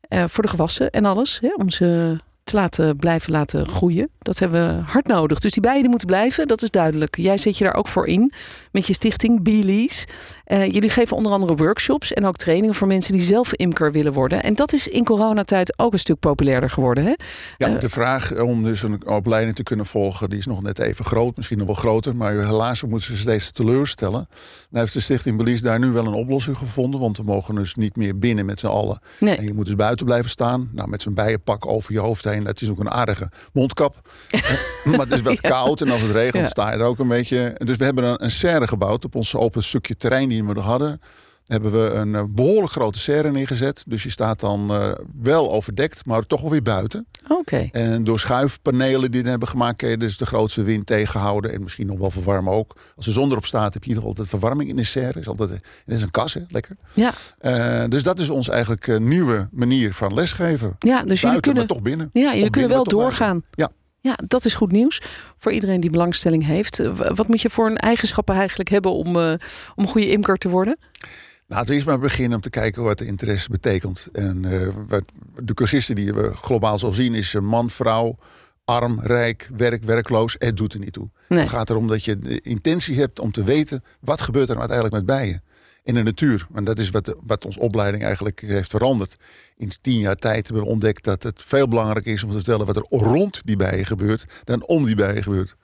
Eh, 0.00 0.24
voor 0.26 0.42
de 0.42 0.48
gewassen 0.50 0.90
en 0.90 1.04
alles. 1.04 1.38
Hè, 1.40 1.54
om 1.56 1.70
ze 1.70 2.18
te 2.50 2.56
laten 2.56 2.96
blijven 2.96 3.32
laten 3.32 3.68
groeien. 3.68 4.10
Dat 4.18 4.38
hebben 4.38 4.76
we 4.76 4.82
hard 4.82 5.06
nodig. 5.06 5.38
Dus 5.38 5.52
die 5.52 5.62
bijen 5.62 5.80
die 5.80 5.88
moeten 5.88 6.06
blijven, 6.06 6.48
dat 6.48 6.62
is 6.62 6.70
duidelijk. 6.70 7.16
Jij 7.16 7.36
zet 7.36 7.58
je 7.58 7.64
daar 7.64 7.74
ook 7.74 7.88
voor 7.88 8.06
in 8.06 8.32
met 8.72 8.86
je 8.86 8.92
stichting 8.94 9.42
Beelies. 9.42 10.04
Eh 10.44 10.66
jullie 10.66 10.88
geven 10.90 11.16
onder 11.16 11.32
andere 11.32 11.54
workshops 11.54 12.12
en 12.12 12.26
ook 12.26 12.36
trainingen 12.36 12.74
voor 12.74 12.86
mensen 12.86 13.12
die 13.12 13.22
zelf 13.22 13.52
imker 13.54 13.92
willen 13.92 14.12
worden. 14.12 14.42
En 14.42 14.54
dat 14.54 14.72
is 14.72 14.88
in 14.88 15.04
coronatijd 15.04 15.78
ook 15.78 15.92
een 15.92 15.98
stuk 15.98 16.18
populairder 16.18 16.70
geworden. 16.70 17.04
Hè? 17.04 17.14
Ja, 17.56 17.68
Eh, 17.74 17.80
de 17.80 17.88
vraag 17.88 18.40
om 18.40 18.64
dus 18.64 18.82
een 18.82 19.06
opleiding 19.08 19.56
te 19.56 19.62
kunnen 19.62 19.86
volgen, 19.86 20.30
die 20.30 20.38
is 20.38 20.46
nog 20.46 20.62
net 20.62 20.78
even 20.78 21.04
groot, 21.04 21.36
misschien 21.36 21.58
nog 21.58 21.66
wel 21.66 21.76
groter. 21.76 22.16
Maar 22.16 22.32
helaas 22.32 22.82
moeten 22.82 23.06
ze 23.06 23.16
steeds 23.16 23.50
teleurstellen. 23.50 24.28
Nou 24.70 24.82
heeft 24.82 24.92
de 24.92 25.00
Stichting 25.00 25.36
Belize 25.36 25.62
daar 25.62 25.78
nu 25.78 25.90
wel 25.90 26.06
een 26.06 26.14
oplossing 26.14 26.56
gevonden. 26.56 27.00
Want 27.00 27.16
we 27.16 27.22
mogen 27.22 27.54
dus 27.54 27.74
niet 27.74 27.96
meer 27.96 28.18
binnen 28.18 28.46
met 28.46 28.58
z'n 28.58 28.66
allen. 28.66 28.98
Nee. 29.20 29.36
En 29.36 29.44
je 29.44 29.54
moet 29.54 29.64
dus 29.66 29.76
buiten 29.76 30.06
blijven 30.06 30.30
staan. 30.30 30.70
Nou, 30.72 30.88
met 30.88 31.02
zo'n 31.02 31.14
bijenpak 31.14 31.66
over 31.66 31.92
je 31.92 31.98
hoofd 31.98 32.24
heen. 32.24 32.39
Dat 32.44 32.60
is 32.60 32.70
ook 32.70 32.78
een 32.78 32.90
aardige 32.90 33.30
mondkap. 33.52 34.08
maar 34.84 34.98
het 34.98 35.12
is 35.12 35.22
wat 35.22 35.40
koud 35.40 35.80
en 35.80 35.90
als 35.90 36.00
het 36.00 36.10
regent 36.10 36.46
sta 36.46 36.72
je 36.72 36.78
er 36.78 36.84
ook 36.84 36.98
een 36.98 37.08
beetje. 37.08 37.54
Dus 37.64 37.76
we 37.76 37.84
hebben 37.84 38.04
een, 38.04 38.24
een 38.24 38.30
serre 38.30 38.68
gebouwd 38.68 39.04
op 39.04 39.14
ons 39.14 39.34
open 39.34 39.62
stukje 39.62 39.96
terrein 39.96 40.28
die 40.28 40.44
we 40.44 40.60
hadden. 40.60 41.00
Hebben 41.50 41.72
we 41.72 41.90
een 41.94 42.14
eh, 42.14 42.24
behoorlijk 42.28 42.72
grote 42.72 42.98
serre 42.98 43.30
neergezet. 43.30 43.84
Dus 43.86 44.02
je 44.02 44.10
staat 44.10 44.40
dan 44.40 44.70
eh, 44.70 44.90
wel 45.22 45.52
overdekt, 45.52 46.06
maar 46.06 46.26
toch 46.26 46.40
wel 46.40 46.50
weer 46.50 46.62
buiten. 46.62 47.06
Oké. 47.28 47.68
En 47.72 48.04
door 48.04 48.20
schuifpanelen 48.20 49.10
die 49.10 49.22
we 49.22 49.28
hebben 49.28 49.48
gemaakt, 49.48 49.76
kun 49.76 49.88
je 49.88 49.96
dus 49.96 50.16
de 50.16 50.26
grootste 50.26 50.62
wind 50.62 50.86
tegenhouden. 50.86 51.52
En 51.52 51.62
misschien 51.62 51.86
nog 51.86 51.98
wel 51.98 52.10
verwarmen 52.10 52.52
ook. 52.52 52.76
Als 52.96 53.04
de 53.04 53.12
zon 53.12 53.30
erop 53.30 53.46
staat, 53.46 53.74
heb 53.74 53.84
je 53.84 53.92
geval 53.92 54.08
altijd 54.08 54.28
verwarming 54.28 54.68
in 54.70 54.76
de 54.76 54.84
serre. 54.84 55.18
Is 55.18 55.28
altijd, 55.28 55.50
het 55.50 55.60
is 55.86 56.02
een 56.02 56.10
kas, 56.10 56.34
hè? 56.34 56.40
lekker. 56.48 56.76
Ja. 56.92 57.12
Eh, 57.38 57.84
dus 57.88 58.02
dat 58.02 58.18
is 58.18 58.28
ons 58.28 58.48
eigenlijk 58.48 58.98
nieuwe 59.00 59.48
manier 59.52 59.94
van 59.94 60.14
lesgeven. 60.14 60.76
ja, 60.78 61.02
dus 61.02 61.20
jullie 61.20 61.20
Buiten, 61.20 61.40
kunnen, 61.40 61.66
maar 61.66 61.76
toch 61.76 61.82
binnen. 61.82 62.10
ja, 62.12 62.34
jullie 62.34 62.50
kunnen 62.50 62.70
wel 62.70 62.84
buiten. 62.84 62.98
doorgaan. 62.98 63.42
Ja. 63.50 63.70
Ja, 64.02 64.18
dat 64.26 64.44
is 64.44 64.54
goed 64.54 64.72
nieuws 64.72 65.02
voor 65.36 65.52
iedereen 65.52 65.80
die 65.80 65.90
belangstelling 65.90 66.46
heeft. 66.46 66.82
Wat 67.14 67.28
moet 67.28 67.40
je 67.40 67.50
voor 67.50 67.66
een 67.66 67.76
eigenschappen 67.76 68.34
eigenlijk 68.34 68.68
hebben 68.68 68.92
om, 68.92 69.16
om 69.16 69.38
een 69.76 69.88
goede 69.88 70.10
imker 70.10 70.36
te 70.36 70.48
worden? 70.48 70.78
Laten 71.50 71.68
we 71.68 71.74
eerst 71.74 71.86
maar 71.86 71.98
beginnen 71.98 72.34
om 72.34 72.40
te 72.40 72.50
kijken 72.50 72.82
wat 72.82 72.98
de 72.98 73.06
interesse 73.06 73.50
betekent. 73.50 74.06
En 74.12 74.44
eh, 74.44 74.68
wat, 74.88 75.02
de 75.42 75.54
cursisten 75.54 75.94
die 75.94 76.14
we 76.14 76.34
globaal 76.34 76.78
zo 76.78 76.90
zien 76.90 77.14
is 77.14 77.34
eh, 77.34 77.42
man, 77.42 77.70
vrouw, 77.70 78.18
arm, 78.64 79.00
rijk, 79.00 79.50
werk, 79.56 79.82
werkloos. 79.84 80.36
Het 80.38 80.56
doet 80.56 80.74
er 80.74 80.80
niet 80.80 80.92
toe. 80.92 81.10
Nee. 81.28 81.40
Het 81.40 81.48
gaat 81.48 81.70
erom 81.70 81.86
dat 81.86 82.04
je 82.04 82.18
de 82.18 82.40
intentie 82.40 82.98
hebt 82.98 83.20
om 83.20 83.32
te 83.32 83.44
weten 83.44 83.84
wat 84.00 84.20
gebeurt 84.20 84.48
er 84.48 84.56
nou 84.56 84.68
uiteindelijk 84.68 85.06
met 85.06 85.16
bijen. 85.16 85.42
In 85.82 85.94
de 85.94 86.02
natuur. 86.02 86.46
En 86.54 86.64
dat 86.64 86.78
is 86.78 86.90
wat, 86.90 87.16
wat 87.24 87.44
onze 87.44 87.60
opleiding 87.60 88.04
eigenlijk 88.04 88.40
heeft 88.40 88.70
veranderd. 88.70 89.16
In 89.56 89.70
tien 89.80 89.98
jaar 89.98 90.16
tijd 90.16 90.46
hebben 90.46 90.64
we 90.64 90.70
ontdekt 90.70 91.04
dat 91.04 91.22
het 91.22 91.42
veel 91.46 91.68
belangrijker 91.68 92.12
is 92.12 92.22
om 92.22 92.30
te 92.30 92.36
vertellen 92.36 92.66
wat 92.66 92.76
er 92.76 92.86
rond 92.88 93.40
die 93.44 93.56
bijen 93.56 93.86
gebeurt 93.86 94.24
dan 94.44 94.66
om 94.66 94.84
die 94.84 94.96
bijen 94.96 95.22
gebeurt. 95.22 95.56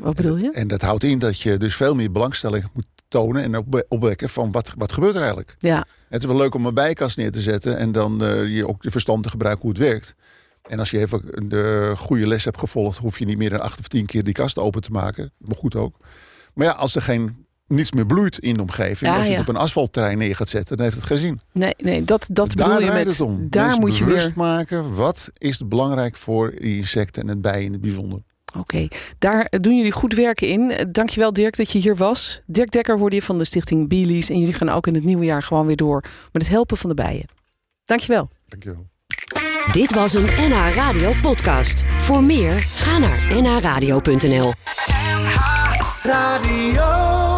Wat 0.00 0.14
bedoel 0.14 0.36
je? 0.36 0.52
En 0.52 0.68
dat 0.68 0.82
houdt 0.82 1.04
in 1.04 1.18
dat 1.18 1.40
je 1.40 1.56
dus 1.56 1.76
veel 1.76 1.94
meer 1.94 2.12
belangstelling 2.12 2.64
moet 2.72 2.86
tonen 3.12 3.42
en 3.42 3.56
op- 3.56 3.84
opwekken 3.88 4.28
van 4.28 4.52
wat, 4.52 4.72
wat 4.76 4.92
gebeurt 4.92 5.14
er 5.14 5.20
eigenlijk. 5.20 5.54
Ja, 5.58 5.84
Het 6.08 6.22
is 6.22 6.28
wel 6.28 6.36
leuk 6.36 6.54
om 6.54 6.66
een 6.66 6.74
bijkast 6.74 7.16
neer 7.16 7.30
te 7.32 7.40
zetten 7.40 7.76
en 7.76 7.92
dan 7.92 8.24
eh, 8.24 8.54
je 8.56 8.68
ook 8.68 8.82
de 8.82 8.90
verstand 8.90 9.22
te 9.22 9.30
gebruiken 9.30 9.62
hoe 9.62 9.70
het 9.70 9.80
werkt. 9.80 10.14
En 10.62 10.78
als 10.78 10.90
je 10.90 10.98
even 10.98 11.48
de 11.48 11.92
goede 11.96 12.26
les 12.26 12.44
hebt 12.44 12.58
gevolgd, 12.58 12.98
hoef 12.98 13.18
je 13.18 13.24
niet 13.24 13.38
meer 13.38 13.50
dan 13.50 13.60
acht 13.60 13.78
of 13.78 13.88
tien 13.88 14.06
keer 14.06 14.24
die 14.24 14.34
kast 14.34 14.58
open 14.58 14.80
te 14.82 14.90
maken. 14.90 15.32
Maar 15.38 15.56
goed 15.56 15.76
ook. 15.76 15.96
Maar 16.54 16.66
ja, 16.66 16.72
als 16.72 16.94
er 16.94 17.02
geen 17.02 17.46
niets 17.66 17.92
meer 17.92 18.06
bloeit 18.06 18.38
in 18.38 18.54
de 18.54 18.60
omgeving, 18.60 19.10
Ja, 19.10 19.16
als 19.16 19.26
je 19.26 19.32
ja. 19.32 19.38
het 19.38 19.48
op 19.48 19.54
een 19.54 19.60
asfaltterrein 19.60 20.18
neer 20.18 20.36
gaat 20.36 20.48
zetten, 20.48 20.76
dan 20.76 20.84
heeft 20.86 20.96
het 20.98 21.06
geen 21.06 21.18
zin. 21.18 21.40
Nee, 21.52 21.74
nee 21.78 22.04
dat, 22.04 22.26
dat 22.32 22.52
Daar 22.56 22.68
bedoel 22.68 22.84
je 22.86 22.92
met. 22.92 23.06
het 23.06 23.20
om. 23.20 23.46
Daar 23.50 23.68
Wees 23.68 23.78
moet 23.78 23.96
je 23.96 24.04
bewust 24.04 24.26
weer. 24.26 24.36
maken. 24.36 24.94
Wat 24.94 25.30
is 25.38 25.66
belangrijk 25.66 26.16
voor 26.16 26.50
die 26.50 26.76
insecten 26.76 27.22
en 27.22 27.28
het 27.28 27.40
bijen 27.40 27.64
in 27.64 27.72
het 27.72 27.80
bijzonder. 27.80 28.22
Oké, 28.58 28.88
daar 29.18 29.48
doen 29.60 29.76
jullie 29.76 29.92
goed 29.92 30.14
werken 30.14 30.48
in. 30.48 30.72
Dankjewel 30.90 31.32
Dirk 31.32 31.56
dat 31.56 31.70
je 31.72 31.78
hier 31.78 31.96
was. 31.96 32.40
Dirk 32.46 32.70
Dekker 32.70 32.98
hoorde 32.98 33.16
je 33.16 33.22
van 33.22 33.38
de 33.38 33.44
stichting 33.44 33.88
Beelies. 33.88 34.30
En 34.30 34.38
jullie 34.38 34.54
gaan 34.54 34.68
ook 34.68 34.86
in 34.86 34.94
het 34.94 35.04
nieuwe 35.04 35.24
jaar 35.24 35.42
gewoon 35.42 35.66
weer 35.66 35.76
door 35.76 36.00
met 36.32 36.42
het 36.42 36.48
helpen 36.48 36.76
van 36.76 36.88
de 36.88 36.94
bijen. 36.94 37.24
Dankjewel. 37.84 38.28
Dankjewel. 38.46 38.90
Dit 39.72 39.94
was 39.94 40.14
een 40.14 40.24
NH 40.24 40.74
Radio 40.74 41.12
podcast. 41.22 41.84
Voor 41.98 42.24
meer, 42.24 42.60
ga 42.60 42.98
naar 42.98 43.42
nhradio.nl. 43.42 44.52
Radio. 46.02 47.31